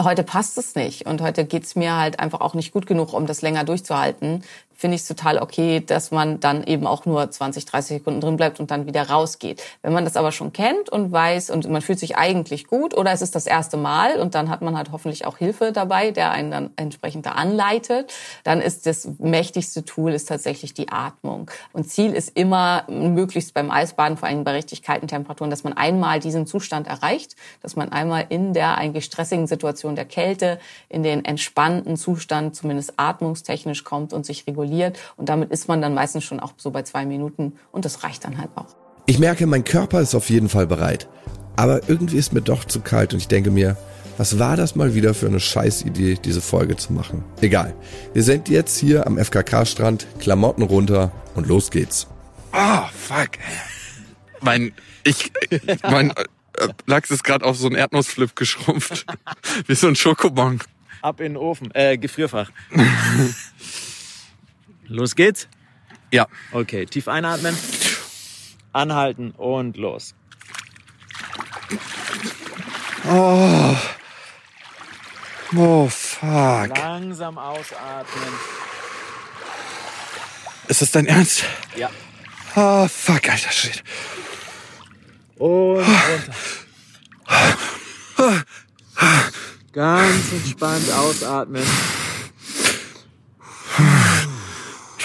[0.00, 3.26] heute passt es nicht und heute geht's mir halt einfach auch nicht gut genug, um
[3.26, 4.44] das länger durchzuhalten,
[4.78, 8.36] finde ich es total okay, dass man dann eben auch nur 20, 30 Sekunden drin
[8.36, 9.60] bleibt und dann wieder rausgeht.
[9.82, 13.10] Wenn man das aber schon kennt und weiß und man fühlt sich eigentlich gut oder
[13.10, 16.30] es ist das erste Mal und dann hat man halt hoffentlich auch Hilfe dabei, der
[16.30, 18.12] einen dann entsprechend da anleitet,
[18.44, 21.50] dann ist das mächtigste Tool ist tatsächlich die Atmung.
[21.72, 25.72] Und Ziel ist immer möglichst beim Eisbaden, vor allem bei richtig kalten Temperaturen, dass man
[25.72, 31.02] einmal diesen Zustand erreicht, dass man einmal in der eigentlich stressigen Situation der Kälte in
[31.02, 34.98] den entspannten Zustand, zumindest atmungstechnisch kommt und sich reguliert reguliert.
[35.16, 38.24] Und damit ist man dann meistens schon auch so bei zwei Minuten und das reicht
[38.24, 38.76] dann halt auch.
[39.06, 41.08] Ich merke, mein Körper ist auf jeden Fall bereit.
[41.56, 43.76] Aber irgendwie ist mir doch zu kalt und ich denke mir,
[44.16, 47.24] was war das mal wieder für eine Scheißidee, diese Folge zu machen?
[47.40, 47.74] Egal.
[48.12, 52.08] Wir sind jetzt hier am FKK-Strand, Klamotten runter und los geht's.
[52.52, 53.30] Oh, fuck.
[54.40, 54.72] Mein,
[55.04, 55.32] ich,
[55.82, 59.06] mein äh, Lachs ist gerade auf so einen Erdnussflip geschrumpft.
[59.66, 60.60] Wie so ein Schokobon.
[61.00, 62.50] Ab in den Ofen, äh, Gefrierfach.
[64.88, 65.48] Los geht's?
[66.10, 66.26] Ja.
[66.52, 67.56] Okay, tief einatmen,
[68.72, 70.14] anhalten und los.
[73.06, 73.76] Oh.
[75.56, 76.76] Oh, fuck.
[76.76, 78.34] Langsam ausatmen.
[80.68, 81.44] Ist das dein Ernst?
[81.76, 81.90] Ja.
[82.54, 83.82] Oh, fuck, alter Shit.
[85.38, 86.34] Und runter.
[89.72, 91.64] Ganz entspannt ausatmen.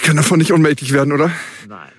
[0.04, 1.32] Kann davon nicht ohnmächtig werden, oder?
[1.68, 1.90] Nein.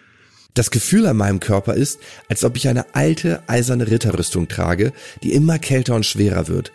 [0.54, 1.98] Das Gefühl an meinem Körper ist,
[2.28, 4.92] als ob ich eine alte, eiserne Ritterrüstung trage,
[5.24, 6.70] die immer kälter und schwerer wird.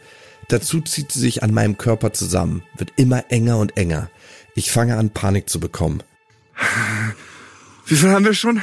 [0.50, 4.10] Dazu zieht sie sich an meinem Körper zusammen, wird immer enger und enger.
[4.56, 6.04] Ich fange an, Panik zu bekommen.
[7.86, 8.62] Wie viel haben wir schon?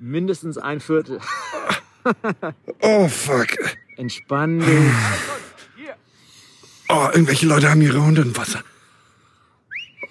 [0.00, 1.20] Mindestens ein Viertel.
[2.80, 3.48] Oh, fuck.
[3.98, 4.68] Entspann dich.
[6.88, 8.62] Oh, irgendwelche Leute haben ihre Hunde im Wasser.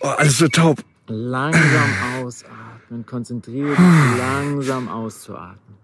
[0.02, 0.84] Oh, alles so taub.
[1.10, 1.90] Langsam
[2.24, 3.06] ausatmen.
[3.06, 3.78] Konzentriere dich,
[4.18, 5.76] langsam auszuatmen.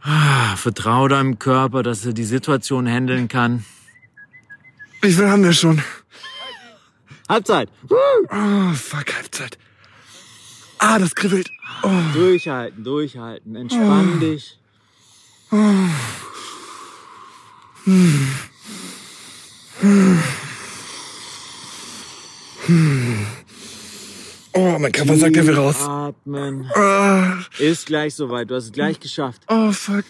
[0.00, 3.64] Ah, Vertrau deinem Körper, dass er die Situation handeln kann.
[5.02, 5.82] Wie viel haben wir schon?
[7.28, 7.68] Halbzeit.
[7.88, 9.58] Oh, fuck, Halbzeit.
[10.78, 11.50] Ah, das kribbelt.
[12.14, 13.54] Durchhalten, durchhalten.
[13.54, 14.58] Entspann dich.
[24.54, 25.80] Oh, mein Körper sagt, er will raus.
[25.82, 26.70] Atmen.
[26.74, 28.50] Ah, Ist gleich soweit.
[28.50, 29.42] Du hast es gleich geschafft.
[29.48, 30.04] Oh, fuck.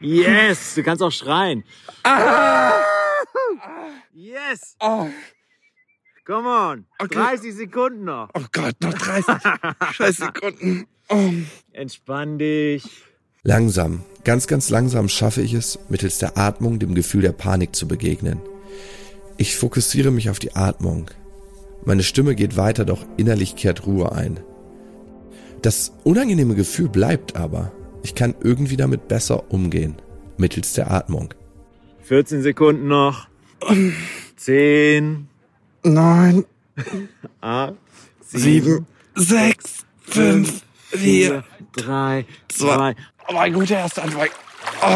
[0.00, 0.74] Yes!
[0.74, 1.64] Du kannst auch schreien.
[4.12, 4.76] Yes!
[6.26, 6.86] Come on!
[6.98, 7.14] Okay.
[7.14, 8.28] 30 Sekunden noch.
[8.34, 9.34] Oh Gott, noch 30
[9.92, 10.86] scheiß Sekunden.
[11.12, 11.32] Oh.
[11.72, 12.84] Entspann dich.
[13.42, 17.88] Langsam, ganz, ganz langsam schaffe ich es, mittels der Atmung dem Gefühl der Panik zu
[17.88, 18.38] begegnen.
[19.38, 21.10] Ich fokussiere mich auf die Atmung.
[21.86, 24.40] Meine Stimme geht weiter, doch innerlich kehrt Ruhe ein.
[25.62, 27.72] Das unangenehme Gefühl bleibt aber.
[28.02, 29.94] Ich kann irgendwie damit besser umgehen,
[30.36, 31.32] mittels der Atmung.
[32.02, 33.28] 14 Sekunden noch.
[34.36, 35.28] 10,
[35.82, 36.44] 9,
[37.40, 37.74] 8,
[38.26, 42.74] 7, 6, 5, 4, drei, zwei.
[42.74, 42.96] zwei.
[43.28, 44.28] Oh mein guter erster Anfang.
[44.82, 44.86] Oh.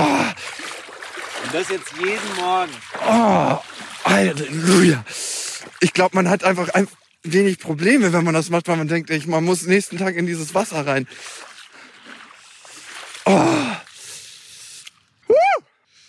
[1.44, 2.72] Und das jetzt jeden Morgen.
[3.06, 3.58] Oh,
[4.04, 5.04] Halleluja.
[5.80, 6.88] Ich glaube, man hat einfach ein
[7.22, 10.26] wenig Probleme, wenn man das macht, weil man denkt, ich, man muss nächsten Tag in
[10.26, 11.06] dieses Wasser rein.
[13.26, 13.50] Oh.
[15.28, 15.34] Huh.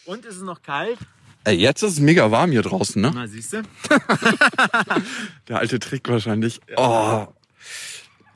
[0.05, 0.99] Und ist es noch kalt?
[1.45, 3.11] Ey, jetzt ist es mega warm hier draußen, ne?
[3.13, 3.61] Na, siehst du?
[5.47, 6.59] Der alte Trick wahrscheinlich.
[6.69, 7.27] Ja.
[7.27, 7.33] Oh.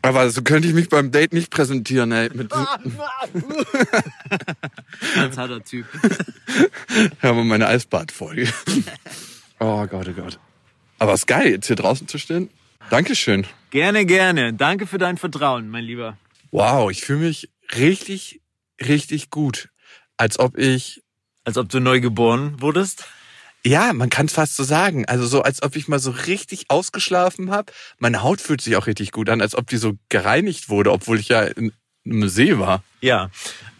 [0.10, 2.32] Aber so könnte ich mich beim Date nicht präsentieren, ey.
[2.34, 2.49] Mit,
[5.14, 5.86] Ganz harter Typ.
[7.20, 8.51] hör mal meine Eisbadfolge.
[9.62, 10.39] Oh Gott, oh Gott.
[10.99, 12.49] Aber es ist geil, jetzt hier draußen zu stehen.
[12.89, 13.45] Dankeschön.
[13.72, 14.53] Gerne, gerne.
[14.53, 16.18] Danke für dein Vertrauen, mein Lieber.
[16.51, 18.39] Wow, ich fühle mich richtig,
[18.82, 19.68] richtig gut.
[20.16, 21.03] Als ob ich
[21.43, 23.05] Als ob du neu geboren wurdest.
[23.66, 25.05] Ja, man kann es fast so sagen.
[25.05, 27.74] Also so, als ob ich mal so richtig ausgeschlafen habe.
[27.97, 31.20] Meine Haut fühlt sich auch richtig gut an, als ob die so gereinigt wurde, obwohl
[31.20, 31.74] ich ja in
[32.05, 32.84] einem See war.
[33.01, 33.30] Ja.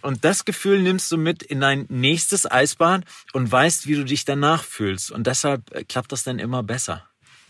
[0.02, 3.04] Und das Gefühl nimmst du mit in dein nächstes Eisbad
[3.34, 5.12] und weißt, wie du dich danach fühlst.
[5.12, 7.06] Und deshalb äh, klappt das dann immer besser.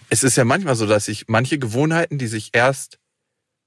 [0.09, 2.97] Es ist ja manchmal so, dass sich manche Gewohnheiten, die sich erst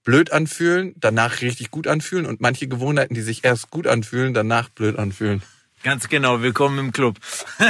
[0.04, 4.68] blöd anfühlen, danach richtig gut anfühlen und manche Gewohnheiten, die sich erst gut anfühlen, danach
[4.68, 5.42] blöd anfühlen.
[5.82, 7.18] Ganz genau, willkommen im Club.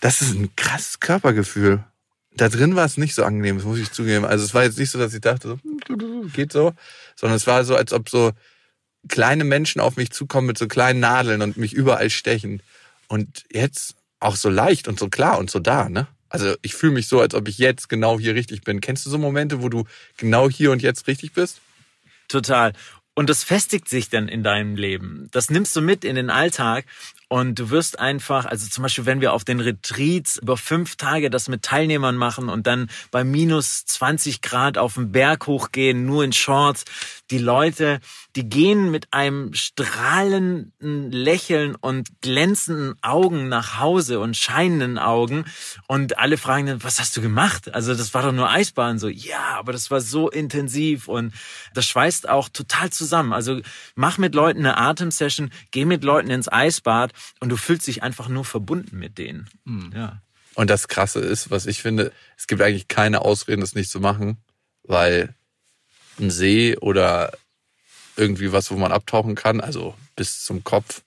[0.00, 1.82] Das ist ein krasses Körpergefühl.
[2.34, 4.24] Da drin war es nicht so angenehm, das muss ich zugeben.
[4.24, 5.58] Also es war jetzt nicht so, dass ich dachte,
[5.88, 5.96] so,
[6.34, 6.74] geht so,
[7.16, 8.32] sondern es war so, als ob so
[9.08, 12.62] kleine Menschen auf mich zukommen mit so kleinen Nadeln und mich überall stechen.
[13.08, 16.08] Und jetzt auch so leicht und so klar und so da, ne?
[16.28, 18.80] Also ich fühle mich so, als ob ich jetzt genau hier richtig bin.
[18.80, 19.84] Kennst du so Momente, wo du
[20.16, 21.60] genau hier und jetzt richtig bist?
[22.28, 22.72] Total.
[23.14, 25.28] Und das festigt sich dann in deinem Leben.
[25.32, 26.86] Das nimmst du mit in den Alltag
[27.32, 31.30] und du wirst einfach, also zum Beispiel, wenn wir auf den Retreats über fünf Tage
[31.30, 36.24] das mit Teilnehmern machen und dann bei minus 20 Grad auf den Berg hochgehen, nur
[36.24, 36.84] in Shorts,
[37.30, 38.00] die Leute,
[38.36, 45.46] die gehen mit einem strahlenden Lächeln und glänzenden Augen nach Hause und scheinenden Augen
[45.86, 47.74] und alle fragen dann, was hast du gemacht?
[47.74, 48.98] Also das war doch nur Eisbahn.
[48.98, 51.32] So, ja, aber das war so intensiv und
[51.72, 53.32] das schweißt auch total zusammen.
[53.32, 53.62] Also
[53.94, 58.28] mach mit Leuten eine Atemsession, geh mit Leuten ins Eisbad und du fühlst dich einfach
[58.28, 59.48] nur verbunden mit denen.
[59.94, 60.20] Ja.
[60.54, 64.00] Und das Krasse ist, was ich finde, es gibt eigentlich keine Ausreden, das nicht zu
[64.00, 64.36] machen,
[64.82, 65.34] weil
[66.18, 67.32] ein See oder
[68.16, 71.02] irgendwie was, wo man abtauchen kann, also bis zum Kopf,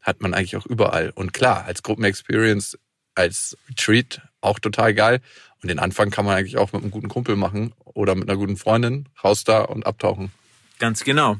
[0.00, 1.10] hat man eigentlich auch überall.
[1.10, 2.78] Und klar, als Gruppenexperience,
[3.14, 5.20] als Retreat auch total geil.
[5.62, 8.38] Und den Anfang kann man eigentlich auch mit einem guten Kumpel machen oder mit einer
[8.38, 10.30] guten Freundin, raus da und abtauchen.
[10.78, 11.38] Ganz genau.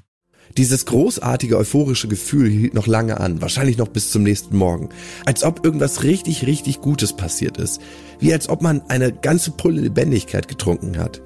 [0.57, 4.89] Dieses großartige euphorische Gefühl hielt noch lange an, wahrscheinlich noch bis zum nächsten Morgen.
[5.25, 7.81] Als ob irgendwas richtig, richtig Gutes passiert ist.
[8.19, 11.21] Wie als ob man eine ganze Pulle Lebendigkeit getrunken hat.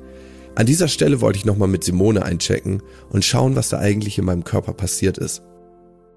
[0.57, 4.25] An dieser Stelle wollte ich nochmal mit Simone einchecken und schauen, was da eigentlich in
[4.25, 5.43] meinem Körper passiert ist.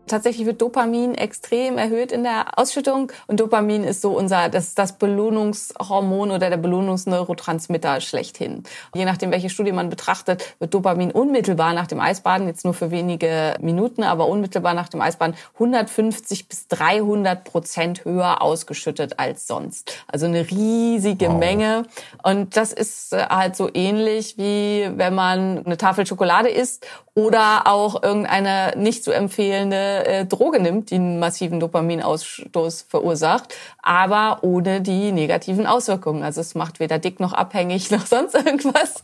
[0.05, 4.97] Tatsächlich wird Dopamin extrem erhöht in der Ausschüttung und Dopamin ist so unser das das
[4.97, 8.63] Belohnungshormon oder der Belohnungsneurotransmitter schlechthin.
[8.93, 12.91] Je nachdem, welche Studie man betrachtet, wird Dopamin unmittelbar nach dem Eisbaden jetzt nur für
[12.91, 19.93] wenige Minuten, aber unmittelbar nach dem Eisbaden 150 bis 300 Prozent höher ausgeschüttet als sonst.
[20.07, 21.39] Also eine riesige wow.
[21.39, 21.83] Menge
[22.23, 26.85] und das ist äh, halt so ähnlich wie wenn man eine Tafel Schokolade isst
[27.15, 34.39] oder auch irgendeine nicht zu empfehlende äh, Droge nimmt, die einen massiven Dopaminausstoß verursacht, aber
[34.41, 36.23] ohne die negativen Auswirkungen.
[36.23, 39.01] Also es macht weder dick noch abhängig noch sonst irgendwas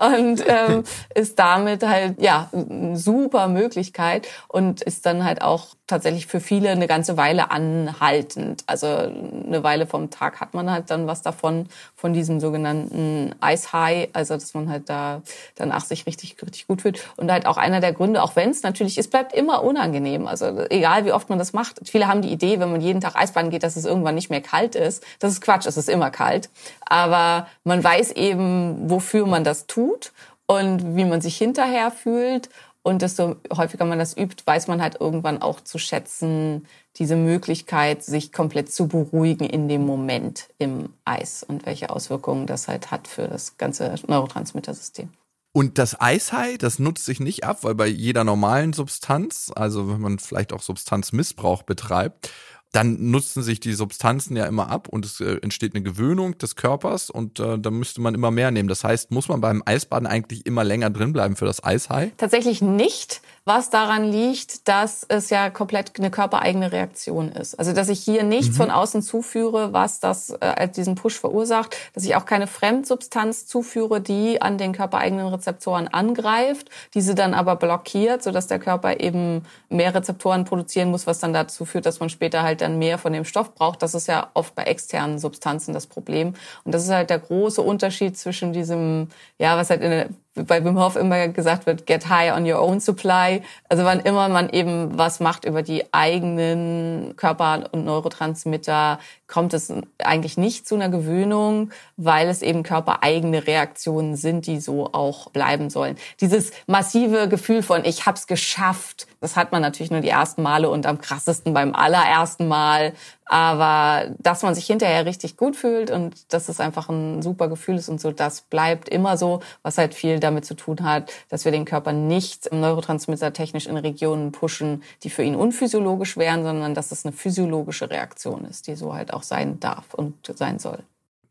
[0.00, 6.26] und ähm, ist damit halt ja eine super Möglichkeit und ist dann halt auch tatsächlich
[6.26, 8.64] für viele eine ganze Weile anhaltend.
[8.66, 13.72] Also eine Weile vom Tag hat man halt dann was davon, von diesem sogenannten Ice
[13.72, 15.22] High, also dass man halt da
[15.54, 17.06] danach sich richtig, richtig gut fühlt.
[17.16, 20.11] Und halt auch einer der Gründe, auch wenn es natürlich, es bleibt immer unangenehm.
[20.26, 21.80] Also egal wie oft man das macht.
[21.84, 24.40] Viele haben die Idee, wenn man jeden Tag Eisbahn geht, dass es irgendwann nicht mehr
[24.40, 25.04] kalt ist.
[25.18, 26.50] Das ist Quatsch, es ist immer kalt.
[26.86, 30.12] Aber man weiß eben, wofür man das tut
[30.46, 32.48] und wie man sich hinterher fühlt.
[32.84, 38.02] Und desto häufiger man das übt, weiß man halt irgendwann auch zu schätzen, diese Möglichkeit,
[38.02, 43.08] sich komplett zu beruhigen in dem Moment im Eis und welche Auswirkungen das halt hat
[43.08, 45.10] für das ganze Neurotransmittersystem.
[45.52, 50.00] Und das Eishai, das nutzt sich nicht ab, weil bei jeder normalen Substanz, also wenn
[50.00, 52.30] man vielleicht auch Substanzmissbrauch betreibt,
[52.72, 56.56] dann nutzen sich die Substanzen ja immer ab und es äh, entsteht eine Gewöhnung des
[56.56, 58.68] Körpers und äh, dann müsste man immer mehr nehmen.
[58.68, 62.12] Das heißt, muss man beim Eisbaden eigentlich immer länger drin bleiben für das Eishai?
[62.16, 67.58] Tatsächlich nicht, was daran liegt, dass es ja komplett eine körpereigene Reaktion ist.
[67.58, 68.62] Also dass ich hier nichts mhm.
[68.62, 74.00] von außen zuführe, was das äh, diesen Push verursacht, dass ich auch keine Fremdsubstanz zuführe,
[74.00, 79.92] die an den körpereigenen Rezeptoren angreift, diese dann aber blockiert, sodass der Körper eben mehr
[79.92, 83.24] Rezeptoren produzieren muss, was dann dazu führt, dass man später halt dann mehr von dem
[83.24, 83.82] Stoff braucht.
[83.82, 86.34] Das ist ja oft bei externen Substanzen das Problem.
[86.62, 90.64] Und das ist halt der große Unterschied zwischen diesem, ja, was halt in der bei
[90.64, 93.42] Wim Hof immer gesagt wird, get high on your own supply.
[93.68, 99.72] Also wann immer man eben was macht über die eigenen Körper- und Neurotransmitter, kommt es
[100.02, 105.70] eigentlich nicht zu einer Gewöhnung, weil es eben körpereigene Reaktionen sind, die so auch bleiben
[105.70, 105.96] sollen.
[106.20, 110.68] Dieses massive Gefühl von ich hab's geschafft, das hat man natürlich nur die ersten Male
[110.68, 112.92] und am krassesten beim allerersten Mal.
[113.24, 117.76] Aber dass man sich hinterher richtig gut fühlt und dass es einfach ein super Gefühl
[117.76, 121.44] ist und so, das bleibt immer so, was halt viel damit zu tun hat, dass
[121.44, 126.74] wir den Körper nicht Neurotransmitter technisch in Regionen pushen, die für ihn unphysiologisch wären, sondern
[126.74, 130.82] dass es eine physiologische Reaktion ist, die so halt auch sein darf und sein soll.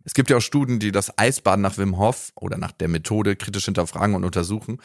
[0.04, 3.36] Es gibt ja auch Studien, die das Eisbaden nach Wim Hof oder nach der Methode
[3.36, 4.82] kritisch hinterfragen und untersuchen.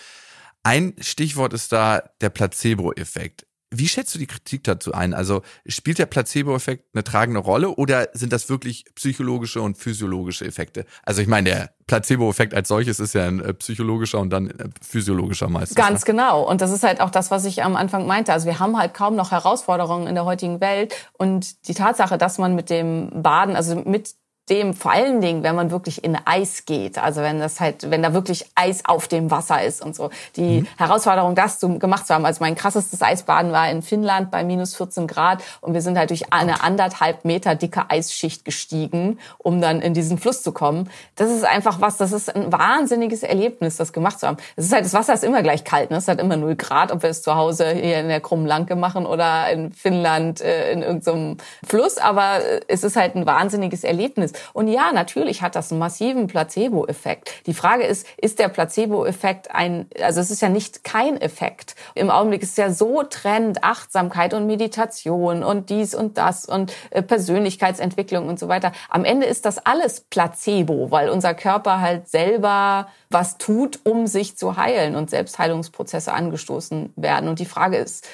[0.62, 3.46] Ein Stichwort ist da der Placebo-Effekt.
[3.78, 5.14] Wie schätzt du die Kritik dazu ein?
[5.14, 10.86] Also spielt der Placebo-Effekt eine tragende Rolle oder sind das wirklich psychologische und physiologische Effekte?
[11.04, 14.68] Also ich meine, der Placebo-Effekt als solches ist ja ein äh, psychologischer und dann äh,
[14.82, 15.76] physiologischer meistens.
[15.76, 16.12] Ganz ne?
[16.12, 16.42] genau.
[16.42, 18.32] Und das ist halt auch das, was ich am Anfang meinte.
[18.32, 20.94] Also wir haben halt kaum noch Herausforderungen in der heutigen Welt.
[21.12, 24.14] Und die Tatsache, dass man mit dem Baden, also mit
[24.48, 28.02] dem vor allen Dingen, wenn man wirklich in Eis geht, also wenn das halt, wenn
[28.02, 30.10] da wirklich Eis auf dem Wasser ist und so.
[30.36, 30.66] Die mhm.
[30.76, 32.24] Herausforderung, das zu, gemacht zu haben.
[32.24, 36.10] Also mein krassestes Eisbaden war in Finnland bei minus 14 Grad und wir sind halt
[36.10, 40.90] durch eine anderthalb Meter dicke Eisschicht gestiegen, um dann in diesen Fluss zu kommen.
[41.16, 44.36] Das ist einfach was, das ist ein wahnsinniges Erlebnis, das gemacht zu haben.
[44.54, 45.96] Es ist halt, das Wasser ist immer gleich kalt, ne?
[45.96, 48.76] Es hat immer null Grad, ob wir es zu Hause hier in der krummen Lanke
[48.76, 54.32] machen oder in Finnland äh, in irgendeinem Fluss, aber es ist halt ein wahnsinniges Erlebnis.
[54.52, 57.30] Und ja, natürlich hat das einen massiven Placebo-Effekt.
[57.46, 61.74] Die Frage ist, ist der Placebo-Effekt ein, also es ist ja nicht kein Effekt.
[61.94, 67.02] Im Augenblick ist ja so Trend, Achtsamkeit und Meditation und dies und das und äh,
[67.02, 68.72] Persönlichkeitsentwicklung und so weiter.
[68.88, 74.36] Am Ende ist das alles Placebo, weil unser Körper halt selber was tut, um sich
[74.36, 77.28] zu heilen und Selbstheilungsprozesse angestoßen werden.
[77.28, 78.06] Und die Frage ist,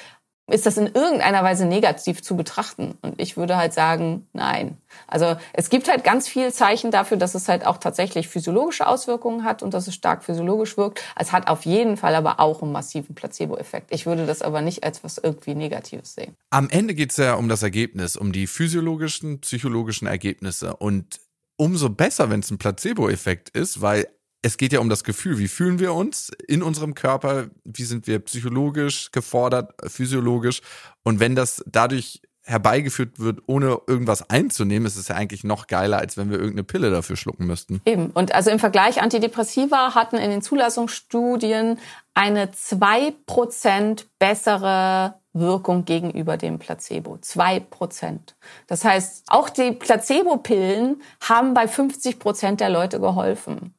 [0.51, 2.97] ist das in irgendeiner Weise negativ zu betrachten?
[3.01, 4.77] Und ich würde halt sagen, nein.
[5.07, 9.45] Also es gibt halt ganz viel Zeichen dafür, dass es halt auch tatsächlich physiologische Auswirkungen
[9.45, 11.01] hat und dass es stark physiologisch wirkt.
[11.17, 13.87] Es hat auf jeden Fall aber auch einen massiven Placebo-Effekt.
[13.91, 16.35] Ich würde das aber nicht als was irgendwie Negatives sehen.
[16.49, 20.75] Am Ende geht es ja um das Ergebnis, um die physiologischen, psychologischen Ergebnisse.
[20.75, 21.21] Und
[21.55, 24.07] umso besser, wenn es ein Placebo-Effekt ist, weil
[24.43, 28.07] es geht ja um das Gefühl, wie fühlen wir uns in unserem Körper, wie sind
[28.07, 30.61] wir psychologisch gefordert, physiologisch.
[31.01, 35.99] Und wenn das dadurch herbeigeführt wird, ohne irgendwas einzunehmen, ist es ja eigentlich noch geiler,
[35.99, 37.81] als wenn wir irgendeine Pille dafür schlucken müssten.
[37.85, 38.07] Eben.
[38.07, 41.79] Und also im Vergleich, Antidepressiva hatten in den Zulassungsstudien
[42.13, 47.17] eine zwei Prozent bessere Wirkung gegenüber dem Placebo.
[47.21, 48.35] Zwei Prozent.
[48.67, 53.73] Das heißt, auch die Placebo-Pillen haben bei 50 Prozent der Leute geholfen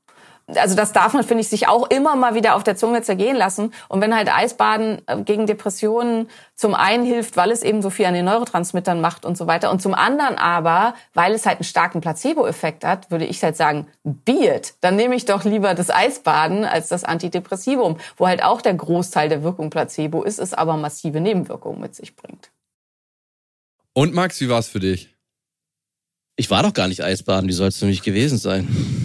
[0.46, 3.36] also das darf man, finde ich, sich auch immer mal wieder auf der Zunge zergehen
[3.36, 3.72] lassen.
[3.88, 8.06] Und wenn halt Eisbaden äh, gegen Depressionen zum einen hilft, weil es eben so viel
[8.06, 11.64] an den Neurotransmittern macht und so weiter, und zum anderen aber, weil es halt einen
[11.64, 14.74] starken Placebo-Effekt hat, würde ich halt sagen, Beard.
[14.80, 19.28] Dann nehme ich doch lieber das Eisbaden als das Antidepressivum, wo halt auch der Großteil
[19.28, 22.50] der Wirkung Placebo ist, es aber massive Nebenwirkungen mit sich bringt.
[23.94, 25.14] Und Max, wie war es für dich?
[26.36, 29.03] Ich war doch gar nicht Eisbaden, wie soll es für mich gewesen sein?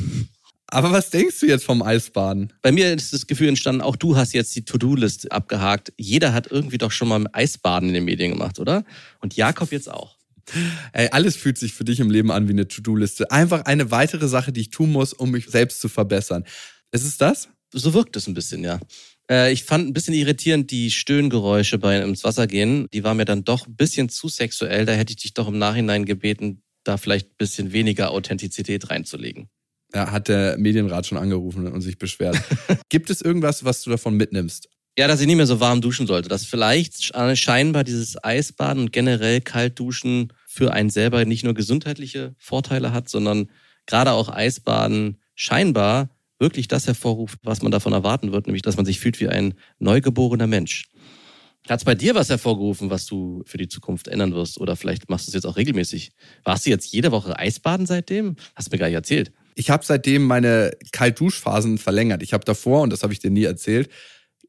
[0.71, 2.53] Aber was denkst du jetzt vom Eisbaden?
[2.61, 5.91] Bei mir ist das Gefühl entstanden, auch du hast jetzt die To-Do-List abgehakt.
[5.97, 8.83] Jeder hat irgendwie doch schon mal Eisbaden in den Medien gemacht, oder?
[9.19, 10.15] Und Jakob jetzt auch.
[10.93, 13.31] Ey, alles fühlt sich für dich im Leben an wie eine To-Do-Liste.
[13.31, 16.45] Einfach eine weitere Sache, die ich tun muss, um mich selbst zu verbessern.
[16.91, 17.49] Ist es das?
[17.71, 18.79] So wirkt es ein bisschen, ja.
[19.29, 22.87] Äh, ich fand ein bisschen irritierend die Stöhngeräusche bei ins Wasser gehen.
[22.93, 24.85] Die waren mir dann doch ein bisschen zu sexuell.
[24.85, 29.49] Da hätte ich dich doch im Nachhinein gebeten, da vielleicht ein bisschen weniger Authentizität reinzulegen.
[29.93, 32.39] Ja, hat der Medienrat schon angerufen und sich beschwert.
[32.89, 34.69] Gibt es irgendwas, was du davon mitnimmst?
[34.97, 36.29] Ja, dass ich nicht mehr so warm duschen sollte.
[36.29, 42.91] Dass vielleicht scheinbar dieses Eisbaden und generell Kaltduschen für einen selber nicht nur gesundheitliche Vorteile
[42.91, 43.49] hat, sondern
[43.87, 48.85] gerade auch Eisbaden scheinbar wirklich das hervorruft, was man davon erwarten wird, nämlich dass man
[48.85, 50.89] sich fühlt wie ein neugeborener Mensch.
[51.67, 54.59] Hat es bei dir was hervorgerufen, was du für die Zukunft ändern wirst?
[54.59, 56.11] Oder vielleicht machst du es jetzt auch regelmäßig?
[56.43, 58.37] Warst du jetzt jede Woche Eisbaden seitdem?
[58.55, 62.23] Hast du mir gar nicht erzählt ich habe seitdem meine Kaltduschphasen verlängert.
[62.23, 63.89] Ich habe davor, und das habe ich dir nie erzählt,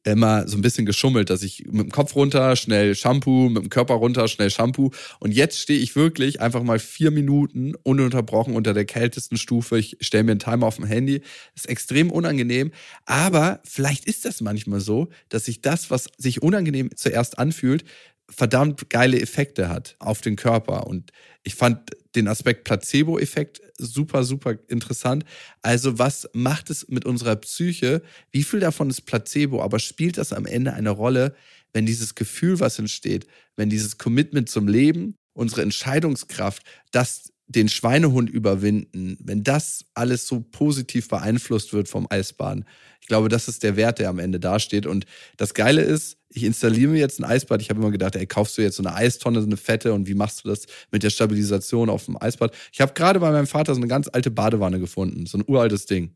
[0.04, 3.70] immer so ein bisschen geschummelt, dass ich mit dem Kopf runter, schnell Shampoo, mit dem
[3.70, 4.92] Körper runter, schnell Shampoo.
[5.18, 9.80] Und jetzt stehe ich wirklich einfach mal vier Minuten ununterbrochen unter der kältesten Stufe.
[9.80, 11.22] Ich stelle mir einen Timer auf dem Handy.
[11.56, 12.70] ist extrem unangenehm.
[13.04, 17.84] Aber vielleicht ist das manchmal so, dass sich das, was sich unangenehm zuerst anfühlt,
[18.30, 20.86] verdammt geile Effekte hat auf den Körper.
[20.86, 21.10] Und
[21.42, 25.24] ich fand den Aspekt Placebo-Effekt super, super interessant.
[25.62, 28.02] Also was macht es mit unserer Psyche?
[28.30, 29.62] Wie viel davon ist Placebo?
[29.62, 31.34] Aber spielt das am Ende eine Rolle,
[31.72, 33.26] wenn dieses Gefühl, was entsteht,
[33.56, 40.40] wenn dieses Commitment zum Leben, unsere Entscheidungskraft, das den Schweinehund überwinden, wenn das alles so
[40.40, 42.64] positiv beeinflusst wird vom Eisbaden,
[43.00, 44.86] ich glaube, das ist der Wert, der am Ende dasteht.
[44.86, 45.04] Und
[45.36, 47.60] das Geile ist, ich installiere mir jetzt ein Eisbad.
[47.60, 50.06] Ich habe immer gedacht, ey, kaufst du jetzt so eine Eistonne, so eine fette und
[50.06, 52.54] wie machst du das mit der Stabilisation auf dem Eisbad?
[52.72, 55.86] Ich habe gerade bei meinem Vater so eine ganz alte Badewanne gefunden, so ein uraltes
[55.86, 56.14] Ding.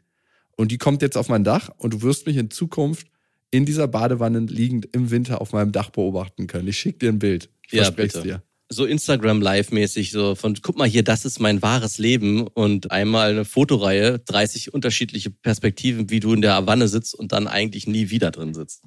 [0.57, 3.09] Und die kommt jetzt auf mein Dach und du wirst mich in Zukunft
[3.51, 6.69] in dieser Badewanne liegend im Winter auf meinem Dach beobachten können.
[6.69, 7.51] Ich schicke dir ein Bild.
[7.67, 8.23] Ich ja, bitte.
[8.23, 8.43] dir
[8.75, 13.31] so Instagram Live-mäßig, so von, guck mal hier, das ist mein wahres Leben und einmal
[13.31, 18.11] eine Fotoreihe, 30 unterschiedliche Perspektiven, wie du in der Wanne sitzt und dann eigentlich nie
[18.11, 18.83] wieder drin sitzt.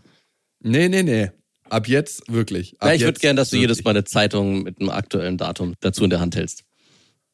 [0.61, 1.31] Nee, nee, nee.
[1.69, 2.79] Ab jetzt wirklich.
[2.79, 5.73] Ab ja, ich würde gerne, dass du jedes Mal eine Zeitung mit einem aktuellen Datum
[5.79, 6.63] dazu in der Hand hältst.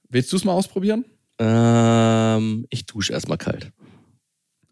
[0.10, 1.06] Willst du es mal ausprobieren?
[1.40, 3.72] Ähm, ich dusche erstmal kalt.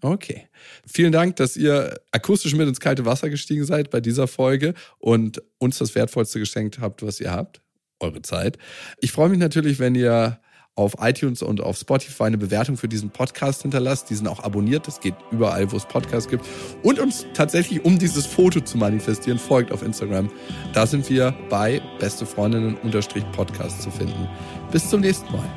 [0.02, 0.48] Okay.
[0.86, 5.42] Vielen Dank, dass ihr akustisch mit ins kalte Wasser gestiegen seid bei dieser Folge und
[5.60, 7.62] uns das Wertvollste geschenkt habt, was ihr habt.
[8.02, 8.58] Eure Zeit.
[9.00, 10.40] Ich freue mich natürlich, wenn ihr
[10.76, 14.10] auf iTunes und auf Spotify eine Bewertung für diesen Podcast hinterlasst.
[14.10, 14.88] Die sind auch abonniert.
[14.88, 16.46] Das geht überall, wo es Podcasts gibt.
[16.82, 20.32] Und uns tatsächlich, um dieses Foto zu manifestieren, folgt auf Instagram.
[20.74, 24.28] Da sind wir bei beste Freundinnen-Podcast zu finden.
[24.72, 25.50] Bis zum nächsten Mal.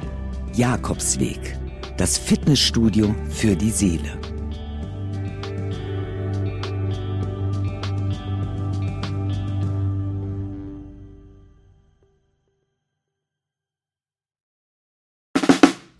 [0.55, 1.59] Jakobsweg.
[1.97, 4.34] Das Fitnessstudio für die Seele.